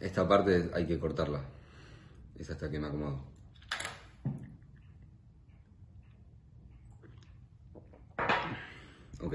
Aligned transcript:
esta 0.00 0.26
parte 0.28 0.70
hay 0.74 0.86
que 0.86 0.98
cortarla. 0.98 1.42
Es 2.38 2.50
hasta 2.50 2.70
que 2.70 2.78
me 2.78 2.86
acomodo. 2.86 3.24
Ok. 9.20 9.34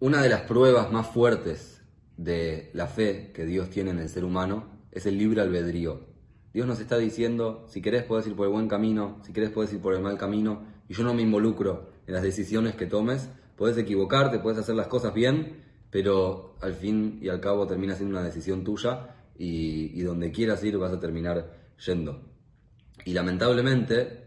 Una 0.00 0.20
de 0.22 0.28
las 0.28 0.42
pruebas 0.42 0.92
más 0.92 1.06
fuertes 1.08 1.82
de 2.16 2.70
la 2.74 2.86
fe 2.86 3.32
que 3.32 3.46
Dios 3.46 3.70
tiene 3.70 3.90
en 3.90 3.98
el 3.98 4.08
ser 4.08 4.24
humano 4.24 4.68
es 4.92 5.06
el 5.06 5.16
libre 5.16 5.40
albedrío. 5.40 6.06
Dios 6.52 6.66
nos 6.66 6.78
está 6.78 6.98
diciendo, 6.98 7.66
si 7.68 7.80
querés 7.80 8.04
puedes 8.04 8.26
ir 8.26 8.36
por 8.36 8.46
el 8.46 8.52
buen 8.52 8.68
camino, 8.68 9.18
si 9.24 9.32
querés 9.32 9.50
puedes 9.50 9.72
ir 9.72 9.80
por 9.80 9.94
el 9.94 10.02
mal 10.02 10.18
camino, 10.18 10.62
y 10.88 10.94
yo 10.94 11.02
no 11.02 11.14
me 11.14 11.22
involucro 11.22 11.90
en 12.06 12.14
las 12.14 12.22
decisiones 12.22 12.76
que 12.76 12.86
tomes, 12.86 13.28
puedes 13.56 13.76
equivocarte, 13.78 14.38
puedes 14.38 14.58
hacer 14.58 14.76
las 14.76 14.86
cosas 14.86 15.14
bien, 15.14 15.63
pero 15.94 16.56
al 16.60 16.74
fin 16.74 17.20
y 17.22 17.28
al 17.28 17.38
cabo 17.38 17.68
termina 17.68 17.94
siendo 17.94 18.18
una 18.18 18.26
decisión 18.26 18.64
tuya 18.64 19.14
y, 19.38 19.92
y 19.94 20.02
donde 20.02 20.32
quieras 20.32 20.64
ir 20.64 20.76
vas 20.76 20.92
a 20.92 20.98
terminar 20.98 21.56
yendo. 21.86 22.20
Y 23.04 23.12
lamentablemente, 23.12 24.24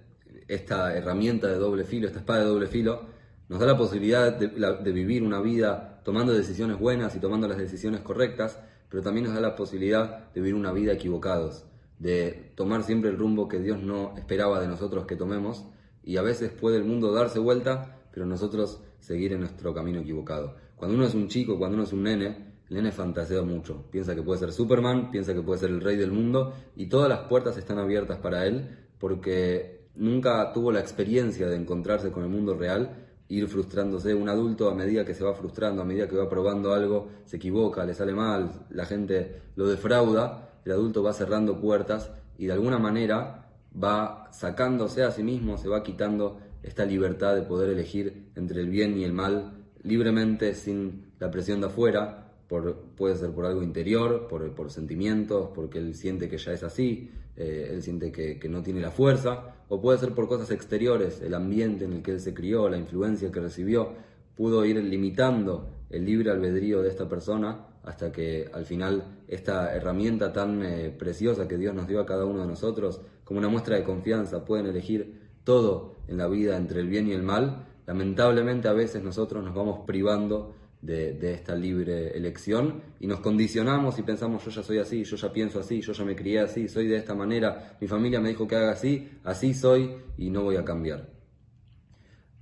esta 0.48 0.96
herramienta 0.96 1.48
de 1.48 1.58
doble 1.58 1.84
filo, 1.84 2.08
esta 2.08 2.20
espada 2.20 2.40
de 2.40 2.46
doble 2.46 2.68
filo, 2.68 3.02
nos 3.50 3.60
da 3.60 3.66
la 3.66 3.78
posibilidad 3.78 4.32
de, 4.32 4.48
de, 4.48 4.92
vivir 4.94 5.24
una 5.24 5.42
vida 5.42 6.00
tomando 6.06 6.32
decisiones 6.32 6.80
buenas 6.80 7.18
y 7.18 7.20
tomando 7.20 7.50
las 7.50 7.58
decisiones 7.58 8.00
correctas, 8.00 8.58
pero 8.88 9.04
también 9.04 9.26
nos 9.26 9.36
da 9.36 9.42
la 9.42 9.58
posibilidad 9.58 10.32
de 10.32 10.40
vivir 10.40 10.56
una 10.56 10.72
vida 10.72 10.94
equivocados, 10.94 11.66
de 12.00 12.54
tomar 12.56 12.84
siempre 12.84 13.10
el 13.10 13.18
rumbo 13.18 13.50
que 13.50 13.60
Dios 13.60 13.84
no 13.84 14.16
esperaba 14.18 14.62
de 14.62 14.70
nosotros 14.70 15.06
que 15.06 15.18
tomemos, 15.18 15.66
y 16.02 16.16
a 16.16 16.22
veces 16.22 16.50
puede 16.50 16.78
el 16.78 16.86
mundo 16.86 17.12
darse 17.12 17.40
vuelta, 17.40 18.00
pero 18.14 18.26
nosotros 18.26 18.82
seguir 19.00 19.34
en 19.34 19.42
nuestro 19.42 19.74
camino 19.74 20.00
equivocado. 20.00 20.66
Cuando 20.78 20.96
uno 20.96 21.08
es 21.08 21.16
un 21.16 21.28
chico, 21.28 21.58
cuando 21.58 21.76
uno 21.76 21.86
es 21.86 21.92
un 21.92 22.04
nene, 22.04 22.54
el 22.70 22.76
nene 22.76 22.92
fantasea 22.92 23.42
mucho, 23.42 23.90
piensa 23.90 24.14
que 24.14 24.22
puede 24.22 24.40
ser 24.40 24.52
Superman, 24.52 25.10
piensa 25.10 25.34
que 25.34 25.42
puede 25.42 25.60
ser 25.60 25.72
el 25.72 25.82
rey 25.82 25.98
del 25.98 26.12
mundo, 26.12 26.54
y 26.76 26.86
todas 26.86 27.10
las 27.10 27.22
puertas 27.22 27.58
están 27.58 27.80
abiertas 27.80 28.20
para 28.20 28.46
él, 28.46 28.78
porque 29.00 29.88
nunca 29.96 30.54
tuvo 30.54 30.72
la 30.72 30.80
experiencia 30.80 31.48
de 31.48 31.56
encontrarse 31.56 32.12
con 32.12 32.24
el 32.24 32.30
mundo 32.30 32.54
real 32.54 33.08
ir 33.28 33.48
frustrándose. 33.48 34.14
Un 34.14 34.30
adulto 34.30 34.70
a 34.70 34.76
medida 34.76 35.04
que 35.04 35.16
se 35.16 35.24
va 35.24 35.34
frustrando, 35.34 35.82
a 35.82 35.86
medida 35.86 36.08
que 36.08 36.16
va 36.16 36.30
probando 36.30 36.74
algo, 36.74 37.10
se 37.26 37.38
equivoca, 37.38 37.84
le 37.84 37.96
sale 37.96 38.14
mal, 38.14 38.68
la 38.70 38.86
gente 38.86 39.42
lo 39.56 39.68
defrauda, 39.68 40.60
el 40.64 40.74
adulto 40.74 41.02
va 41.02 41.12
cerrando 41.12 41.60
puertas 41.60 42.12
y 42.38 42.46
de 42.46 42.54
alguna 42.54 42.78
manera 42.78 43.50
va 43.84 44.30
sacándose 44.32 45.04
a 45.04 45.12
sí 45.12 45.24
mismo, 45.24 45.58
se 45.58 45.70
va 45.70 45.82
quitando 45.82 46.40
esta 46.62 46.86
libertad 46.86 47.34
de 47.34 47.42
poder 47.42 47.70
elegir 47.72 48.30
entre 48.36 48.62
el 48.62 48.70
bien 48.70 48.96
y 48.96 49.04
el 49.04 49.14
mal 49.14 49.57
libremente, 49.84 50.54
sin 50.54 51.12
la 51.20 51.32
presión 51.32 51.62
de 51.62 51.68
afuera, 51.68 52.34
por, 52.48 52.76
puede 52.96 53.16
ser 53.16 53.32
por 53.32 53.46
algo 53.46 53.62
interior, 53.62 54.28
por, 54.28 54.54
por, 54.54 54.72
sentimientos, 54.72 55.50
porque 55.54 55.80
él 55.80 55.96
siente 55.96 56.30
que 56.30 56.38
ya 56.38 56.54
es 56.54 56.64
así, 56.64 57.12
eh, 57.36 57.70
él 57.72 57.82
siente 57.82 58.12
que, 58.12 58.40
no 58.50 58.64
tiene 58.64 58.80
la 58.80 58.92
fuerza, 58.92 59.56
o 59.70 59.82
puede 59.82 60.00
ser 60.00 60.14
por 60.14 60.28
cosas 60.28 60.52
exteriores, 60.52 61.22
el 61.22 61.34
ambiente 61.34 61.86
en 61.86 61.94
el 61.94 62.02
que 62.02 62.12
él 62.12 62.20
se 62.20 62.34
crió, 62.34 62.70
la 62.70 62.78
influencia 62.78 63.32
que 63.32 63.40
recibió, 63.40 63.94
pudo 64.36 64.66
ir 64.66 64.78
limitando 64.78 65.70
el 65.90 66.06
libre 66.06 66.32
albedrío 66.32 66.82
de 66.82 66.90
esta 66.90 67.08
persona 67.08 67.68
hasta 67.84 68.12
que 68.12 68.50
al 68.54 68.66
final 68.66 69.04
esta 69.28 69.74
herramienta 69.74 70.34
tan 70.34 70.62
eh, 70.64 70.94
preciosa 70.98 71.48
que 71.48 71.58
Dios 71.58 71.74
nos 71.74 71.88
dio 71.88 72.02
a 72.02 72.06
cada 72.06 72.26
uno 72.26 72.42
de 72.42 72.48
nosotros, 72.48 73.02
como 73.24 73.40
una 73.40 73.50
muestra 73.50 73.78
de 73.78 73.84
confianza, 73.84 74.44
pueden 74.44 74.66
elegir 74.66 75.22
todo 75.44 75.96
en 76.08 76.18
la 76.18 76.28
vida 76.28 76.58
entre 76.58 76.82
el 76.82 76.88
bien 76.88 77.08
y 77.08 77.14
el 77.14 77.24
mal, 77.24 77.67
lamentablemente 77.88 78.68
a 78.68 78.74
veces 78.74 79.02
nosotros 79.02 79.44
nos 79.44 79.56
vamos 79.56 79.80
privando 79.88 80.54
de, 80.82 81.34
esta 81.34 81.56
libre 81.56 82.16
elección 82.16 82.82
y 83.00 83.08
nos 83.08 83.22
condicionamos 83.22 83.98
y 83.98 84.04
pensamos 84.04 84.44
yo 84.46 84.52
ya 84.52 84.62
soy 84.62 84.78
así, 84.78 85.04
yo 85.04 85.16
ya 85.16 85.32
pienso 85.32 85.60
así, 85.60 85.82
yo 85.82 85.94
ya 85.94 86.04
me 86.04 86.16
crié 86.16 86.42
así, 86.42 86.68
soy 86.68 86.88
de 86.88 86.98
esta 86.98 87.16
manera, 87.16 87.78
mi 87.82 87.88
familia 87.88 88.20
me 88.20 88.30
dijo 88.30 88.48
que 88.48 88.56
haga 88.56 88.74
así, 88.74 89.10
así 89.24 89.54
soy 89.54 89.96
y 90.18 90.30
no 90.30 90.44
voy 90.44 90.58
a 90.58 90.66
cambiar. 90.66 91.10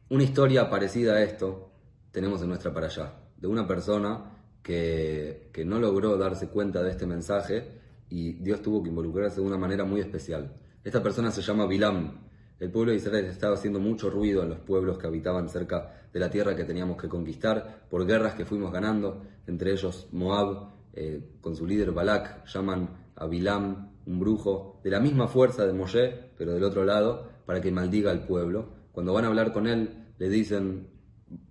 Una 0.09 0.23
historia 0.23 0.69
parecida 0.69 1.13
a 1.13 1.23
esto 1.23 1.71
tenemos 2.11 2.41
en 2.41 2.49
nuestra 2.49 2.73
para 2.73 2.87
allá, 2.87 3.13
de 3.37 3.47
una 3.47 3.67
persona 3.67 4.31
que, 4.61 5.49
que 5.53 5.63
no 5.63 5.79
logró 5.79 6.17
darse 6.17 6.49
cuenta 6.49 6.81
de 6.81 6.91
este 6.91 7.05
mensaje 7.05 7.81
y 8.09 8.33
Dios 8.33 8.61
tuvo 8.61 8.81
que 8.81 8.89
involucrarse 8.89 9.41
de 9.41 9.47
una 9.47 9.57
manera 9.57 9.85
muy 9.85 10.01
especial. 10.01 10.55
Esta 10.83 11.01
persona 11.01 11.31
se 11.31 11.41
llama 11.41 11.65
Bilam, 11.65 12.24
el 12.59 12.71
pueblo 12.71 12.91
de 12.91 12.97
Israel 12.97 13.25
estaba 13.25 13.55
haciendo 13.55 13.79
mucho 13.79 14.09
ruido 14.09 14.43
en 14.43 14.49
los 14.49 14.59
pueblos 14.59 14.97
que 14.97 15.07
habitaban 15.07 15.49
cerca 15.49 16.07
de 16.13 16.19
la 16.19 16.29
tierra 16.29 16.55
que 16.55 16.63
teníamos 16.63 17.01
que 17.01 17.09
conquistar 17.09 17.85
por 17.89 18.05
guerras 18.05 18.35
que 18.35 18.45
fuimos 18.45 18.71
ganando, 18.71 19.23
entre 19.47 19.71
ellos 19.71 20.07
Moab, 20.11 20.69
eh, 20.93 21.21
con 21.41 21.55
su 21.55 21.67
líder 21.67 21.91
Balak, 21.91 22.45
llaman 22.45 22.89
a 23.15 23.27
Bilam, 23.27 23.91
un 24.05 24.19
brujo, 24.19 24.79
de 24.83 24.89
la 24.89 24.99
misma 24.99 25.27
fuerza 25.27 25.65
de 25.65 25.73
Moshe, 25.73 26.31
pero 26.37 26.53
del 26.53 26.63
otro 26.63 26.85
lado, 26.85 27.27
para 27.45 27.59
que 27.59 27.71
maldiga 27.71 28.11
al 28.11 28.25
pueblo. 28.25 28.69
Cuando 28.91 29.13
van 29.13 29.25
a 29.25 29.27
hablar 29.27 29.51
con 29.51 29.67
él, 29.67 30.05
le 30.17 30.29
dicen, 30.29 30.87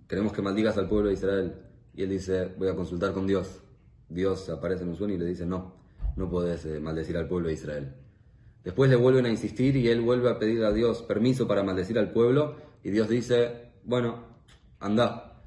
queremos 0.07 0.33
que 0.33 0.41
maldigas 0.41 0.77
al 0.77 0.87
pueblo 0.87 1.09
de 1.09 1.13
Israel. 1.13 1.55
Y 1.93 2.03
él 2.03 2.09
dice, 2.09 2.53
voy 2.57 2.69
a 2.69 2.75
consultar 2.75 3.13
con 3.13 3.27
Dios. 3.27 3.61
Dios 4.09 4.49
aparece 4.49 4.83
en 4.83 4.89
un 4.89 4.95
sueño 4.95 5.13
y 5.13 5.17
le 5.17 5.25
dice, 5.25 5.45
no, 5.45 5.75
no 6.15 6.29
puedes 6.29 6.65
eh, 6.65 6.79
maldecir 6.79 7.17
al 7.17 7.27
pueblo 7.27 7.47
de 7.47 7.53
Israel. 7.53 7.93
Después 8.65 8.89
le 8.89 8.95
vuelven 8.95 9.27
a 9.27 9.29
insistir 9.29 9.77
y 9.77 9.89
él 9.89 10.01
vuelve 10.01 10.27
a 10.27 10.39
pedir 10.39 10.63
a 10.63 10.73
Dios 10.73 11.03
permiso 11.03 11.47
para 11.47 11.61
maldecir 11.61 11.99
al 11.99 12.11
pueblo 12.11 12.55
y 12.83 12.89
Dios 12.89 13.07
dice, 13.07 13.69
bueno, 13.83 14.25
anda. 14.79 15.39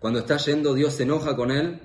Cuando 0.00 0.18
está 0.18 0.36
yendo, 0.38 0.74
Dios 0.74 0.94
se 0.94 1.04
enoja 1.04 1.36
con 1.36 1.52
él 1.52 1.80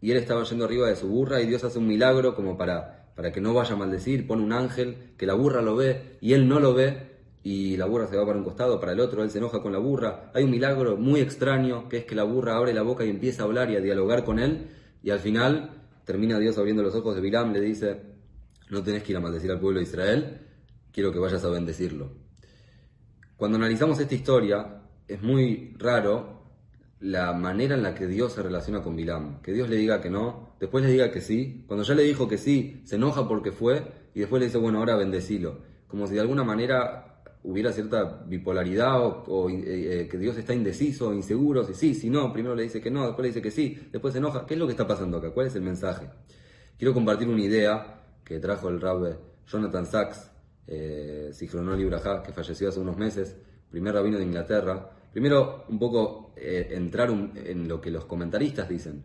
y 0.00 0.10
él 0.10 0.16
estaba 0.16 0.42
yendo 0.44 0.64
arriba 0.64 0.88
de 0.88 0.96
su 0.96 1.08
burra 1.08 1.42
y 1.42 1.46
Dios 1.46 1.62
hace 1.62 1.78
un 1.78 1.86
milagro 1.86 2.34
como 2.34 2.56
para, 2.56 3.12
para 3.14 3.30
que 3.30 3.42
no 3.42 3.52
vaya 3.52 3.74
a 3.74 3.76
maldecir, 3.76 4.26
pone 4.26 4.42
un 4.42 4.54
ángel 4.54 5.12
que 5.18 5.26
la 5.26 5.34
burra 5.34 5.60
lo 5.60 5.76
ve 5.76 6.16
y 6.22 6.32
él 6.32 6.48
no 6.48 6.58
lo 6.58 6.72
ve 6.72 7.10
y 7.42 7.76
la 7.76 7.84
burra 7.84 8.06
se 8.06 8.16
va 8.16 8.24
para 8.24 8.38
un 8.38 8.44
costado, 8.44 8.80
para 8.80 8.92
el 8.92 9.00
otro, 9.00 9.22
él 9.22 9.30
se 9.30 9.38
enoja 9.38 9.60
con 9.60 9.72
la 9.72 9.78
burra. 9.78 10.30
Hay 10.32 10.44
un 10.44 10.50
milagro 10.50 10.96
muy 10.96 11.20
extraño 11.20 11.86
que 11.86 11.98
es 11.98 12.04
que 12.06 12.14
la 12.14 12.24
burra 12.24 12.56
abre 12.56 12.72
la 12.72 12.82
boca 12.82 13.04
y 13.04 13.10
empieza 13.10 13.42
a 13.42 13.44
hablar 13.44 13.70
y 13.70 13.76
a 13.76 13.80
dialogar 13.80 14.24
con 14.24 14.38
él 14.38 14.68
y 15.02 15.10
al 15.10 15.20
final 15.20 15.70
termina 16.06 16.38
Dios 16.38 16.56
abriendo 16.56 16.82
los 16.82 16.94
ojos 16.94 17.14
de 17.14 17.20
Bilam, 17.20 17.52
le 17.52 17.60
dice, 17.60 18.09
no 18.70 18.82
tenés 18.82 19.02
que 19.02 19.12
ir 19.12 19.18
a 19.18 19.20
maldecir 19.20 19.50
al 19.50 19.60
pueblo 19.60 19.78
de 19.78 19.84
Israel, 19.84 20.40
quiero 20.92 21.12
que 21.12 21.18
vayas 21.18 21.44
a 21.44 21.48
bendecirlo. 21.48 22.12
Cuando 23.36 23.56
analizamos 23.56 23.98
esta 23.98 24.14
historia, 24.14 24.82
es 25.08 25.22
muy 25.22 25.74
raro 25.78 26.40
la 27.00 27.32
manera 27.32 27.74
en 27.74 27.82
la 27.82 27.94
que 27.94 28.06
Dios 28.06 28.34
se 28.34 28.42
relaciona 28.42 28.82
con 28.82 28.94
Bilam. 28.94 29.40
Que 29.40 29.52
Dios 29.52 29.68
le 29.68 29.76
diga 29.76 30.00
que 30.00 30.10
no, 30.10 30.54
después 30.60 30.84
le 30.84 30.90
diga 30.90 31.10
que 31.10 31.20
sí. 31.20 31.64
Cuando 31.66 31.82
ya 31.84 31.94
le 31.94 32.02
dijo 32.02 32.28
que 32.28 32.38
sí, 32.38 32.82
se 32.84 32.96
enoja 32.96 33.26
porque 33.26 33.50
fue 33.52 33.82
y 34.14 34.20
después 34.20 34.40
le 34.40 34.46
dice, 34.46 34.58
bueno, 34.58 34.78
ahora 34.78 34.96
bendecilo. 34.96 35.58
Como 35.88 36.06
si 36.06 36.14
de 36.14 36.20
alguna 36.20 36.44
manera 36.44 37.22
hubiera 37.42 37.72
cierta 37.72 38.22
bipolaridad 38.26 39.00
o, 39.00 39.48
eh, 39.48 39.62
eh, 40.02 40.08
que 40.08 40.18
Dios 40.18 40.36
está 40.36 40.52
indeciso, 40.52 41.14
inseguro, 41.14 41.64
si 41.64 41.72
sí, 41.72 41.94
si 41.94 42.10
no, 42.10 42.32
primero 42.34 42.54
le 42.54 42.64
dice 42.64 42.82
que 42.82 42.90
no, 42.90 43.06
después 43.06 43.22
le 43.22 43.28
dice 43.28 43.40
que 43.40 43.50
sí, 43.50 43.88
después 43.90 44.12
se 44.12 44.18
enoja. 44.18 44.44
¿Qué 44.44 44.54
es 44.54 44.60
lo 44.60 44.66
que 44.66 44.72
está 44.72 44.86
pasando 44.86 45.16
acá? 45.16 45.30
¿Cuál 45.30 45.46
es 45.46 45.54
el 45.54 45.62
mensaje? 45.62 46.10
Quiero 46.76 46.92
compartir 46.92 47.28
una 47.28 47.42
idea 47.42 47.99
que 48.30 48.38
trajo 48.38 48.68
el 48.68 48.80
rabbi 48.80 49.10
Jonathan 49.44 49.84
Sachs, 49.84 50.30
eh, 50.68 51.32
que 51.36 52.32
falleció 52.32 52.68
hace 52.68 52.78
unos 52.78 52.96
meses, 52.96 53.36
primer 53.68 53.92
rabino 53.92 54.18
de 54.18 54.24
Inglaterra. 54.24 54.88
Primero, 55.12 55.64
un 55.68 55.80
poco 55.80 56.32
eh, 56.36 56.68
entrar 56.70 57.10
en 57.10 57.66
lo 57.66 57.80
que 57.80 57.90
los 57.90 58.04
comentaristas 58.04 58.68
dicen. 58.68 59.04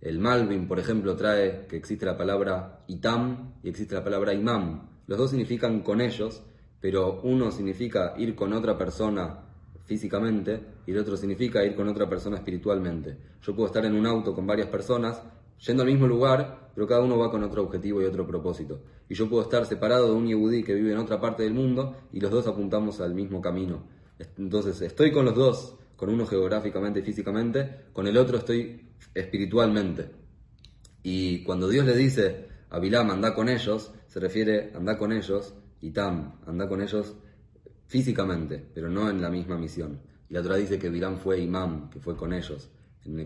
El 0.00 0.18
Malvin, 0.18 0.66
por 0.66 0.80
ejemplo, 0.80 1.14
trae 1.14 1.68
que 1.68 1.76
existe 1.76 2.04
la 2.04 2.16
palabra 2.16 2.84
itam 2.88 3.54
y 3.62 3.68
existe 3.68 3.94
la 3.94 4.02
palabra 4.02 4.34
imam. 4.34 4.88
Los 5.06 5.18
dos 5.18 5.30
significan 5.30 5.82
con 5.82 6.00
ellos, 6.00 6.42
pero 6.80 7.20
uno 7.22 7.52
significa 7.52 8.14
ir 8.18 8.34
con 8.34 8.52
otra 8.52 8.76
persona 8.76 9.38
físicamente 9.84 10.60
y 10.84 10.90
el 10.90 10.98
otro 10.98 11.16
significa 11.16 11.64
ir 11.64 11.76
con 11.76 11.86
otra 11.86 12.08
persona 12.08 12.38
espiritualmente. 12.38 13.16
Yo 13.40 13.54
puedo 13.54 13.68
estar 13.68 13.84
en 13.84 13.94
un 13.94 14.04
auto 14.04 14.34
con 14.34 14.48
varias 14.48 14.66
personas, 14.66 15.22
yendo 15.58 15.82
al 15.82 15.88
mismo 15.88 16.06
lugar, 16.06 16.70
pero 16.74 16.86
cada 16.86 17.02
uno 17.02 17.18
va 17.18 17.30
con 17.30 17.42
otro 17.42 17.62
objetivo 17.62 18.00
y 18.00 18.04
otro 18.04 18.26
propósito. 18.26 18.80
Y 19.08 19.14
yo 19.14 19.28
puedo 19.28 19.42
estar 19.42 19.66
separado 19.66 20.06
de 20.06 20.12
un 20.12 20.26
yehudí 20.26 20.62
que 20.62 20.74
vive 20.74 20.92
en 20.92 20.98
otra 20.98 21.20
parte 21.20 21.42
del 21.42 21.54
mundo 21.54 21.96
y 22.12 22.20
los 22.20 22.30
dos 22.30 22.46
apuntamos 22.46 23.00
al 23.00 23.14
mismo 23.14 23.40
camino. 23.40 23.84
Entonces, 24.36 24.80
estoy 24.82 25.12
con 25.12 25.24
los 25.24 25.34
dos, 25.34 25.76
con 25.96 26.10
uno 26.10 26.26
geográficamente 26.26 27.00
y 27.00 27.02
físicamente, 27.02 27.86
con 27.92 28.06
el 28.06 28.16
otro 28.16 28.38
estoy 28.38 28.88
espiritualmente. 29.14 30.10
Y 31.02 31.42
cuando 31.42 31.68
Dios 31.68 31.86
le 31.86 31.96
dice 31.96 32.46
a 32.70 32.78
Bilam, 32.78 33.10
anda 33.10 33.34
con 33.34 33.48
ellos, 33.48 33.92
se 34.06 34.20
refiere, 34.20 34.72
anda 34.74 34.98
con 34.98 35.12
ellos, 35.12 35.54
y 35.80 35.90
Tam, 35.90 36.40
anda 36.46 36.68
con 36.68 36.82
ellos 36.82 37.14
físicamente, 37.86 38.64
pero 38.74 38.88
no 38.88 39.08
en 39.08 39.22
la 39.22 39.30
misma 39.30 39.56
misión. 39.56 40.00
Y 40.28 40.34
la 40.34 40.40
otra 40.40 40.56
dice 40.56 40.78
que 40.78 40.90
Bilam 40.90 41.16
fue 41.16 41.40
imam, 41.40 41.88
que 41.90 42.00
fue 42.00 42.16
con 42.16 42.32
ellos, 42.32 42.70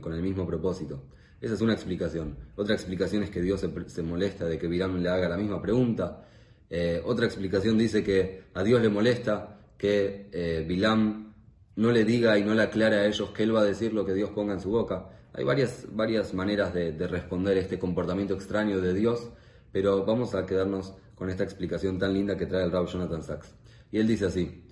con 0.00 0.12
el 0.12 0.23
mismo 0.23 0.46
propósito. 0.46 1.02
Esa 1.43 1.55
es 1.55 1.61
una 1.61 1.73
explicación. 1.73 2.37
Otra 2.55 2.77
explicación 2.77 3.25
es 3.25 3.31
que 3.31 3.43
Dios 3.43 3.61
se, 3.61 4.03
molesta 4.03 4.47
de 4.47 4.59
que 4.59 4.69
Bilam 4.69 5.03
le 5.03 5.09
haga 5.09 5.29
la 5.29 5.37
misma 5.37 5.61
pregunta. 5.61 6.25
Eh, 6.71 7.03
otra 7.05 7.27
explicación 7.27 7.77
dice 7.77 8.05
que 8.05 8.44
a 8.55 8.62
Dios 8.62 8.81
le 8.81 8.89
molesta 8.89 9.59
que 9.77 10.29
eh, 10.31 10.65
Bilam 10.67 11.35
no 11.75 11.91
le 11.91 12.05
diga 12.05 12.39
y 12.39 12.44
no 12.44 12.55
le 12.55 12.62
aclare 12.62 12.94
a 12.94 13.06
ellos 13.06 13.31
que 13.31 13.43
él 13.43 13.56
va 13.56 13.62
a 13.62 13.65
decir 13.65 13.93
lo 13.93 14.06
que 14.06 14.15
Dios 14.15 14.31
ponga 14.31 14.53
en 14.53 14.61
su 14.61 14.71
boca. 14.71 15.11
Hay 15.33 15.43
varias, 15.43 15.89
varias 15.91 16.33
maneras 16.33 16.73
de, 16.73 16.93
responder 17.09 17.59
este 17.59 17.77
comportamiento 17.77 18.35
extraño 18.35 18.81
de 18.81 18.95
Dios, 18.95 19.29
pero 19.73 20.05
vamos 20.05 20.37
a 20.37 20.47
quedarnos 20.47 20.95
con 21.17 21.29
esta 21.29 21.43
explicación 21.43 21.99
tan 21.99 22.15
linda 22.15 22.37
que 22.37 22.47
trae 22.47 22.62
el 22.62 22.71
Rab 22.71 22.87
Jonathan 22.87 23.25
Sachs. 23.25 23.53
Y 23.91 23.99
él 23.99 24.06
dice 24.06 24.27
así, 24.27 24.65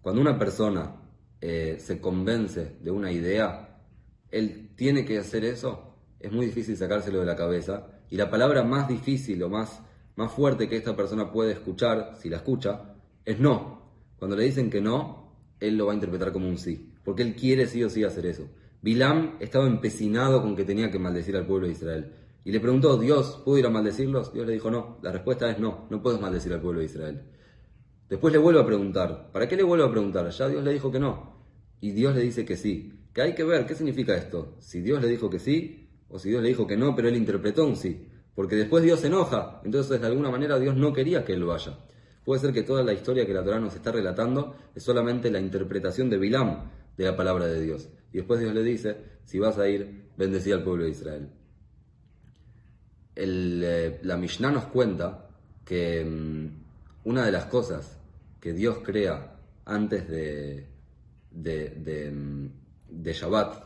cuando 0.00 0.22
una 0.22 0.38
persona 0.38 0.96
eh, 1.42 1.76
se 1.78 2.00
convence 2.00 2.76
de 2.80 2.90
una 2.90 3.12
idea, 3.12 3.82
él 4.30 4.70
tiene 4.76 5.04
que 5.04 5.18
hacer 5.18 5.44
eso, 5.44 5.89
es 6.20 6.30
muy 6.30 6.46
difícil 6.46 6.76
sacárselo 6.76 7.20
de 7.20 7.26
la 7.26 7.34
cabeza. 7.34 7.88
Y 8.10 8.16
la 8.16 8.30
palabra 8.30 8.62
más 8.62 8.86
difícil 8.86 9.42
o 9.42 9.48
más, 9.48 9.82
más 10.16 10.30
fuerte 10.32 10.68
que 10.68 10.76
esta 10.76 10.94
persona 10.94 11.32
puede 11.32 11.52
escuchar, 11.52 12.14
si 12.20 12.28
la 12.28 12.36
escucha, 12.36 12.94
es 13.24 13.40
no. 13.40 13.80
Cuando 14.18 14.36
le 14.36 14.44
dicen 14.44 14.70
que 14.70 14.80
no, 14.80 15.34
él 15.58 15.76
lo 15.76 15.86
va 15.86 15.92
a 15.92 15.94
interpretar 15.94 16.32
como 16.32 16.48
un 16.48 16.58
sí, 16.58 16.92
porque 17.04 17.22
él 17.22 17.34
quiere 17.34 17.66
sí 17.66 17.82
o 17.82 17.88
sí 17.90 18.04
hacer 18.04 18.26
eso. 18.26 18.48
Bilam 18.82 19.36
estaba 19.40 19.66
empecinado 19.66 20.42
con 20.42 20.56
que 20.56 20.64
tenía 20.64 20.90
que 20.90 20.98
maldecir 20.98 21.36
al 21.36 21.46
pueblo 21.46 21.66
de 21.66 21.72
Israel. 21.72 22.12
Y 22.44 22.52
le 22.52 22.60
preguntó, 22.60 22.98
Dios, 22.98 23.42
¿puedo 23.44 23.58
ir 23.58 23.66
a 23.66 23.70
maldecirlos? 23.70 24.32
Dios 24.32 24.46
le 24.46 24.54
dijo, 24.54 24.70
no. 24.70 24.98
La 25.02 25.12
respuesta 25.12 25.50
es 25.50 25.58
no, 25.58 25.86
no 25.90 26.02
puedes 26.02 26.20
maldecir 26.20 26.52
al 26.52 26.60
pueblo 26.60 26.80
de 26.80 26.86
Israel. 26.86 27.22
Después 28.08 28.32
le 28.32 28.38
vuelve 28.38 28.60
a 28.60 28.66
preguntar, 28.66 29.30
¿para 29.32 29.46
qué 29.46 29.56
le 29.56 29.62
vuelve 29.62 29.84
a 29.84 29.90
preguntar? 29.90 30.28
Ya 30.30 30.48
Dios 30.48 30.64
le 30.64 30.72
dijo 30.72 30.90
que 30.90 30.98
no. 30.98 31.36
Y 31.80 31.92
Dios 31.92 32.14
le 32.14 32.22
dice 32.22 32.44
que 32.44 32.56
sí. 32.56 33.06
Que 33.12 33.22
hay 33.22 33.34
que 33.34 33.44
ver, 33.44 33.66
¿qué 33.66 33.74
significa 33.74 34.16
esto? 34.16 34.56
Si 34.58 34.80
Dios 34.80 35.00
le 35.02 35.08
dijo 35.08 35.30
que 35.30 35.38
sí, 35.38 35.79
o 36.10 36.18
si 36.18 36.30
Dios 36.30 36.42
le 36.42 36.48
dijo 36.48 36.66
que 36.66 36.76
no, 36.76 36.94
pero 36.94 37.08
él 37.08 37.16
interpretó 37.16 37.66
un 37.66 37.76
sí. 37.76 38.06
Porque 38.34 38.56
después 38.56 38.82
Dios 38.82 39.00
se 39.00 39.08
enoja. 39.08 39.60
Entonces, 39.64 40.00
de 40.00 40.06
alguna 40.06 40.30
manera, 40.30 40.58
Dios 40.58 40.76
no 40.76 40.92
quería 40.92 41.24
que 41.24 41.32
él 41.32 41.44
vaya. 41.44 41.78
Puede 42.24 42.40
ser 42.40 42.52
que 42.52 42.62
toda 42.62 42.82
la 42.82 42.92
historia 42.92 43.26
que 43.26 43.34
la 43.34 43.44
Torah 43.44 43.58
nos 43.58 43.74
está 43.74 43.92
relatando 43.92 44.54
es 44.74 44.82
solamente 44.82 45.30
la 45.30 45.40
interpretación 45.40 46.10
de 46.10 46.18
Bilam 46.18 46.70
de 46.96 47.04
la 47.04 47.16
palabra 47.16 47.46
de 47.46 47.60
Dios. 47.60 47.88
Y 48.12 48.18
después 48.18 48.40
Dios 48.40 48.54
le 48.54 48.62
dice, 48.62 48.96
si 49.24 49.38
vas 49.38 49.58
a 49.58 49.68
ir, 49.68 50.10
bendecía 50.16 50.54
al 50.56 50.62
pueblo 50.62 50.84
de 50.84 50.90
Israel. 50.90 51.30
Eh, 53.16 54.00
la 54.02 54.16
Mishnah 54.16 54.50
nos 54.50 54.66
cuenta 54.66 55.28
que 55.64 56.04
mm, 56.04 56.48
una 57.04 57.24
de 57.24 57.32
las 57.32 57.46
cosas 57.46 57.98
que 58.40 58.52
Dios 58.52 58.78
crea 58.82 59.36
antes 59.64 60.08
de, 60.08 60.66
de, 61.30 62.10
mm, 62.10 62.46
de, 62.88 63.12
Shabbat, 63.12 63.64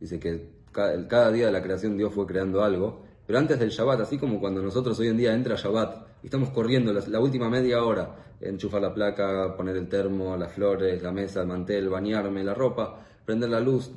dice 0.00 0.18
que 0.18 0.53
cada, 0.74 1.30
día 1.30 1.46
de 1.46 1.52
la 1.52 1.62
creación 1.62 1.96
Dios 1.96 2.12
fue 2.12 2.26
creando 2.26 2.62
algo, 2.62 3.04
pero 3.26 3.38
antes 3.38 3.58
del 3.58 3.70
Shabbat, 3.70 4.00
así 4.00 4.18
como 4.18 4.40
cuando 4.40 4.60
nosotros 4.60 4.98
hoy 4.98 5.08
en 5.08 5.16
día 5.16 5.32
entra 5.32 5.54
Shabbat 5.56 6.06
y 6.22 6.26
estamos 6.26 6.50
corriendo 6.50 6.92
la, 6.92 7.20
última 7.20 7.48
media 7.48 7.82
hora, 7.82 8.16
enchufar 8.40 8.82
la 8.82 8.92
placa, 8.92 9.56
poner 9.56 9.76
el 9.76 9.88
termo, 9.88 10.36
las 10.36 10.52
flores, 10.52 11.02
la 11.02 11.12
mesa, 11.12 11.42
el 11.42 11.46
mantel, 11.46 11.88
bañarme, 11.88 12.44
la 12.44 12.52
ropa, 12.52 13.06
prender 13.24 13.48
la 13.48 13.60
luz, 13.60 13.92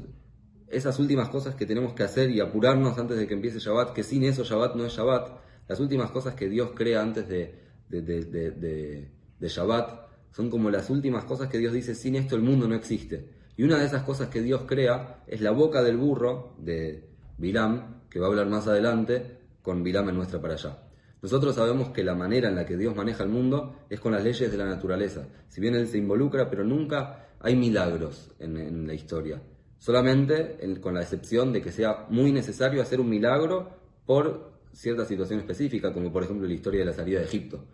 esas 0.70 1.00
últimas 1.00 1.30
cosas 1.30 1.56
que 1.56 1.66
tenemos 1.66 1.94
que 1.94 2.04
hacer 2.04 2.30
y 2.30 2.40
apurarnos 2.40 2.98
antes 2.98 3.18
de 3.18 3.28
que 3.28 3.34
empiece 3.34 3.60
Shabbat, 3.60 3.94
que 3.94 4.04
sin 4.04 4.24
eso 4.24 4.44
Shabbat 4.44 4.76
no 4.76 4.86
es 4.86 4.94
Shabbat, 4.94 5.30
las 5.68 5.80
últimas 5.80 6.12
cosas 6.12 6.36
que 6.36 6.48
Dios 6.48 6.72
crea 6.76 7.02
antes 7.02 7.28
de, 7.28 7.56
de, 7.90 9.10
Shabbat, 9.42 10.08
son 10.32 10.50
como 10.50 10.70
las 10.70 10.90
últimas 10.90 11.26
cosas 11.26 11.50
que 11.50 11.58
Dios 11.58 11.74
dice, 11.74 11.96
sin 11.96 12.16
esto 12.16 12.36
el 12.36 12.42
mundo 12.42 12.68
no 12.68 12.76
existe. 12.76 13.30
Y 13.58 13.64
una 13.64 13.80
de 13.80 13.86
esas 13.86 14.04
cosas 14.04 14.30
que 14.30 14.42
Dios 14.42 14.62
crea 14.68 15.24
es 15.26 15.42
la 15.42 15.52
boca 15.52 15.82
del 15.82 15.98
burro 15.98 16.54
de 16.60 17.10
Bilam, 17.40 18.04
que 18.08 18.20
va 18.20 18.28
a 18.28 18.30
hablar 18.30 18.48
más 18.48 18.68
adelante, 18.68 19.40
con 19.64 19.84
Bilam 19.84 20.08
en 20.10 20.16
nuestra 20.16 20.40
para 20.40 20.54
allá. 20.54 20.78
Nosotros 21.24 21.56
sabemos 21.56 21.90
que 21.90 22.04
la 22.04 22.14
manera 22.14 22.50
en 22.50 22.56
la 22.56 22.68
que 22.68 22.78
Dios 22.78 22.96
maneja 22.96 23.24
el 23.24 23.30
mundo 23.30 23.76
es 23.90 24.00
con 24.00 24.12
las 24.12 24.24
leyes 24.24 24.52
de 24.52 24.58
la 24.58 24.66
naturaleza. 24.66 25.28
Si 25.50 25.60
bien 25.60 25.74
Él 25.74 25.88
se 25.88 25.98
involucra, 25.98 26.50
pero 26.50 26.64
nunca 26.64 27.30
hay 27.40 27.56
milagros 27.56 28.32
en, 28.38 28.86
la 28.86 28.94
historia. 28.94 29.42
Solamente 29.80 30.58
con 30.80 30.94
la 30.94 31.02
excepción 31.02 31.52
de 31.52 31.62
que 31.62 31.72
sea 31.72 32.06
muy 32.10 32.32
necesario 32.32 32.82
hacer 32.82 33.00
un 33.00 33.10
milagro 33.10 33.72
por 34.06 34.52
cierta 34.72 35.06
situación 35.06 35.40
específica, 35.40 35.92
como 35.92 36.12
por 36.14 36.24
ejemplo 36.24 36.48
la 36.48 36.54
historia 36.54 36.82
de 36.82 36.86
la 36.86 36.94
salida 36.94 37.20
de 37.20 37.26
Egipto. 37.26 37.66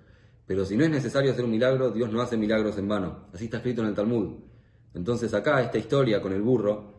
Pero 0.47 0.63
si 0.63 0.77
no 0.77 0.85
es 0.85 0.89
necesario 0.89 1.31
hacer 1.31 1.43
un 1.43 1.51
milagro, 1.51 1.91
Dios 1.91 2.09
no 2.11 2.21
hace 2.21 2.37
milagros 2.37 2.77
en 2.77 2.87
vano. 2.87 3.27
Así 3.33 3.45
está 3.45 3.57
escrito 3.57 3.81
en 3.81 3.89
el 3.89 3.93
Talmud. 3.93 4.52
Entonces 4.93 5.33
acá 5.33 5.61
esta 5.61 5.77
historia 5.77 6.21
con 6.21 6.33
el 6.33 6.41
burro 6.41 6.93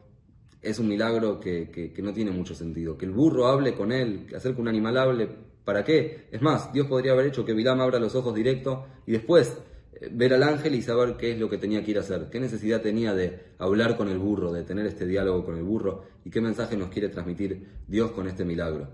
es 0.60 0.78
un 0.78 0.88
milagro 0.88 1.38
que, 1.38 1.92
no 2.02 2.12
tiene 2.12 2.30
mucho 2.30 2.54
sentido. 2.54 2.96
Que 2.96 3.04
el 3.04 3.12
burro 3.12 3.46
hable 3.46 3.74
con 3.74 3.92
él, 3.92 4.26
que 4.26 4.36
hacer 4.36 4.54
que 4.54 4.60
un 4.60 4.68
animal 4.68 4.96
hable, 4.96 5.28
¿para 5.64 5.84
qué? 5.84 6.28
Es 6.30 6.40
más, 6.42 6.72
Dios 6.72 6.86
podría 6.86 7.12
haber 7.12 7.26
hecho 7.26 7.44
que 7.44 7.52
Bilam 7.52 7.80
abra 7.80 7.98
los 7.98 8.14
ojos 8.14 8.34
directo 8.34 8.86
y 9.06 9.12
después 9.12 9.56
eh, 9.92 10.08
ver 10.10 10.34
al 10.34 10.42
ángel 10.42 10.74
y 10.74 10.82
saber 10.82 11.16
qué 11.16 11.32
es 11.32 11.38
lo 11.38 11.48
que 11.48 11.58
tenía 11.58 11.84
que 11.84 11.90
ir 11.90 11.98
a 11.98 12.00
hacer, 12.00 12.28
qué 12.30 12.40
necesidad 12.40 12.80
tenía 12.80 13.14
de 13.14 13.52
hablar 13.58 13.96
con 13.96 14.08
el 14.08 14.18
burro, 14.18 14.52
de 14.52 14.64
tener 14.64 14.86
este 14.86 15.06
diálogo 15.06 15.44
con 15.44 15.56
el 15.56 15.62
burro 15.62 16.04
y 16.24 16.30
qué 16.30 16.40
mensaje 16.40 16.76
nos 16.76 16.88
quiere 16.88 17.10
transmitir 17.10 17.68
Dios 17.86 18.12
con 18.12 18.26
este 18.26 18.44
milagro. 18.44 18.88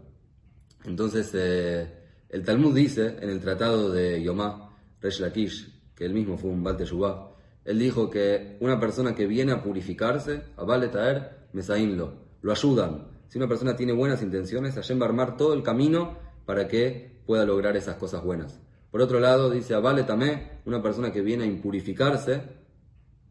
Entonces, 0.85 1.31
eh, 1.35 1.87
el 2.29 2.45
Talmud 2.45 2.75
dice 2.75 3.17
en 3.21 3.31
el 3.31 3.41
tratado 3.41 3.91
de 3.93 4.23
Yomá, 4.23 4.77
Resh 5.01 5.21
Lakish, 5.21 5.95
que 5.95 6.05
él 6.05 6.15
mismo 6.15 6.37
fue 6.37 6.51
un 6.51 6.63
Baal 6.63 6.77
él 7.71 7.79
dijo 7.79 8.11
que 8.11 8.57
una 8.59 8.81
persona 8.81 9.15
que 9.15 9.29
viene 9.29 9.53
a 9.53 9.63
purificarse, 9.63 10.43
a 10.57 10.65
Baal 10.65 10.91
Taer, 10.91 11.47
Mesaínlo, 11.53 12.15
lo 12.43 12.51
ayudan. 12.51 13.07
Si 13.29 13.39
una 13.39 13.47
persona 13.47 13.77
tiene 13.77 13.93
buenas 13.93 14.23
intenciones, 14.23 14.75
Hashem 14.75 15.01
va 15.01 15.07
a 15.07 15.09
armar 15.09 15.37
todo 15.37 15.55
el 15.55 15.63
camino 15.63 16.17
para 16.47 16.67
que 16.67 17.23
pueda 17.27 17.45
lograr 17.45 17.77
esas 17.77 17.95
cosas 17.95 18.25
buenas. 18.25 18.61
Por 18.91 19.01
otro 19.01 19.21
lado, 19.21 19.51
dice 19.51 19.75
Abale 19.75 20.03
Tamé, 20.03 20.63
una 20.65 20.83
persona 20.83 21.13
que 21.13 21.21
viene 21.21 21.45
a 21.45 21.47
impurificarse, 21.47 22.43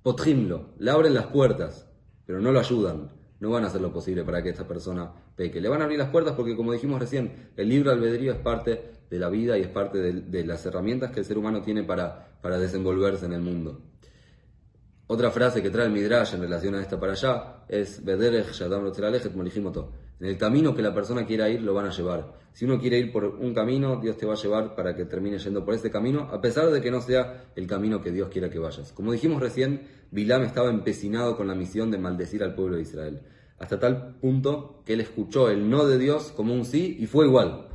potrimlo, 0.03 0.69
le 0.77 0.89
abren 0.89 1.15
las 1.15 1.27
puertas, 1.27 1.89
pero 2.25 2.39
no 2.39 2.53
lo 2.53 2.61
ayudan. 2.61 3.11
No 3.41 3.49
van 3.49 3.65
a 3.65 3.67
hacer 3.67 3.81
lo 3.81 3.91
posible 3.91 4.23
para 4.23 4.41
que 4.41 4.51
esta 4.51 4.65
persona 4.65 5.11
peque. 5.35 5.59
Le 5.59 5.67
van 5.67 5.81
a 5.81 5.83
abrir 5.83 5.99
las 5.99 6.11
puertas 6.11 6.33
porque, 6.35 6.55
como 6.55 6.71
dijimos 6.71 7.01
recién, 7.01 7.51
el 7.57 7.67
libro 7.67 7.91
albedrío 7.91 8.31
es 8.31 8.39
parte 8.39 8.91
de 9.09 9.19
la 9.19 9.27
vida 9.27 9.57
y 9.57 9.63
es 9.63 9.69
parte 9.69 9.97
de, 9.99 10.45
las 10.45 10.65
herramientas 10.65 11.11
que 11.11 11.19
el 11.19 11.25
ser 11.25 11.37
humano 11.37 11.61
tiene 11.61 11.83
para, 11.83 12.37
para 12.41 12.57
desenvolverse 12.57 13.25
en 13.25 13.33
el 13.33 13.41
mundo. 13.41 13.81
Otra 15.11 15.31
frase 15.31 15.63
que 15.63 15.71
trae 15.71 15.87
el 15.87 15.91
Midrash 15.91 16.35
en 16.35 16.41
relación 16.41 16.75
a 16.75 16.81
esta 16.81 16.99
para 16.99 17.13
allá 17.13 17.65
es 17.67 17.99
En 20.19 20.27
el 20.27 20.37
camino 20.37 20.75
que 20.75 20.83
la 20.83 20.93
persona 20.93 21.25
quiera 21.25 21.49
ir, 21.49 21.63
lo 21.63 21.73
van 21.73 21.87
a 21.87 21.89
llevar. 21.89 22.31
Si 22.53 22.65
uno 22.65 22.79
quiere 22.79 22.99
ir 22.99 23.11
por 23.11 23.25
un 23.25 23.51
camino, 23.51 23.99
Dios 23.99 24.17
te 24.17 24.27
va 24.27 24.33
a 24.33 24.37
llevar 24.37 24.75
para 24.75 24.95
que 24.95 25.05
termine 25.05 25.39
yendo 25.39 25.65
por 25.65 25.73
ese 25.73 25.89
camino, 25.89 26.27
a 26.31 26.39
pesar 26.39 26.69
de 26.69 26.79
que 26.79 26.91
no 26.91 27.01
sea 27.01 27.51
el 27.55 27.65
camino 27.65 28.03
que 28.03 28.11
Dios 28.11 28.29
quiera 28.29 28.51
que 28.51 28.59
vayas. 28.59 28.93
Como 28.93 29.11
dijimos 29.11 29.41
recién, 29.41 29.87
Bilam 30.11 30.43
estaba 30.43 30.69
empecinado 30.69 31.35
con 31.35 31.47
la 31.47 31.55
misión 31.55 31.89
de 31.89 31.97
maldecir 31.97 32.43
al 32.43 32.53
pueblo 32.53 32.75
de 32.75 32.83
Israel. 32.83 33.23
Hasta 33.57 33.79
tal 33.79 34.19
punto 34.19 34.83
que 34.85 34.93
él 34.93 35.01
escuchó 35.01 35.49
el 35.49 35.71
no 35.71 35.87
de 35.87 35.97
Dios 35.97 36.31
como 36.33 36.53
un 36.53 36.65
sí 36.65 36.97
y 36.99 37.07
fue 37.07 37.25
igual. 37.25 37.67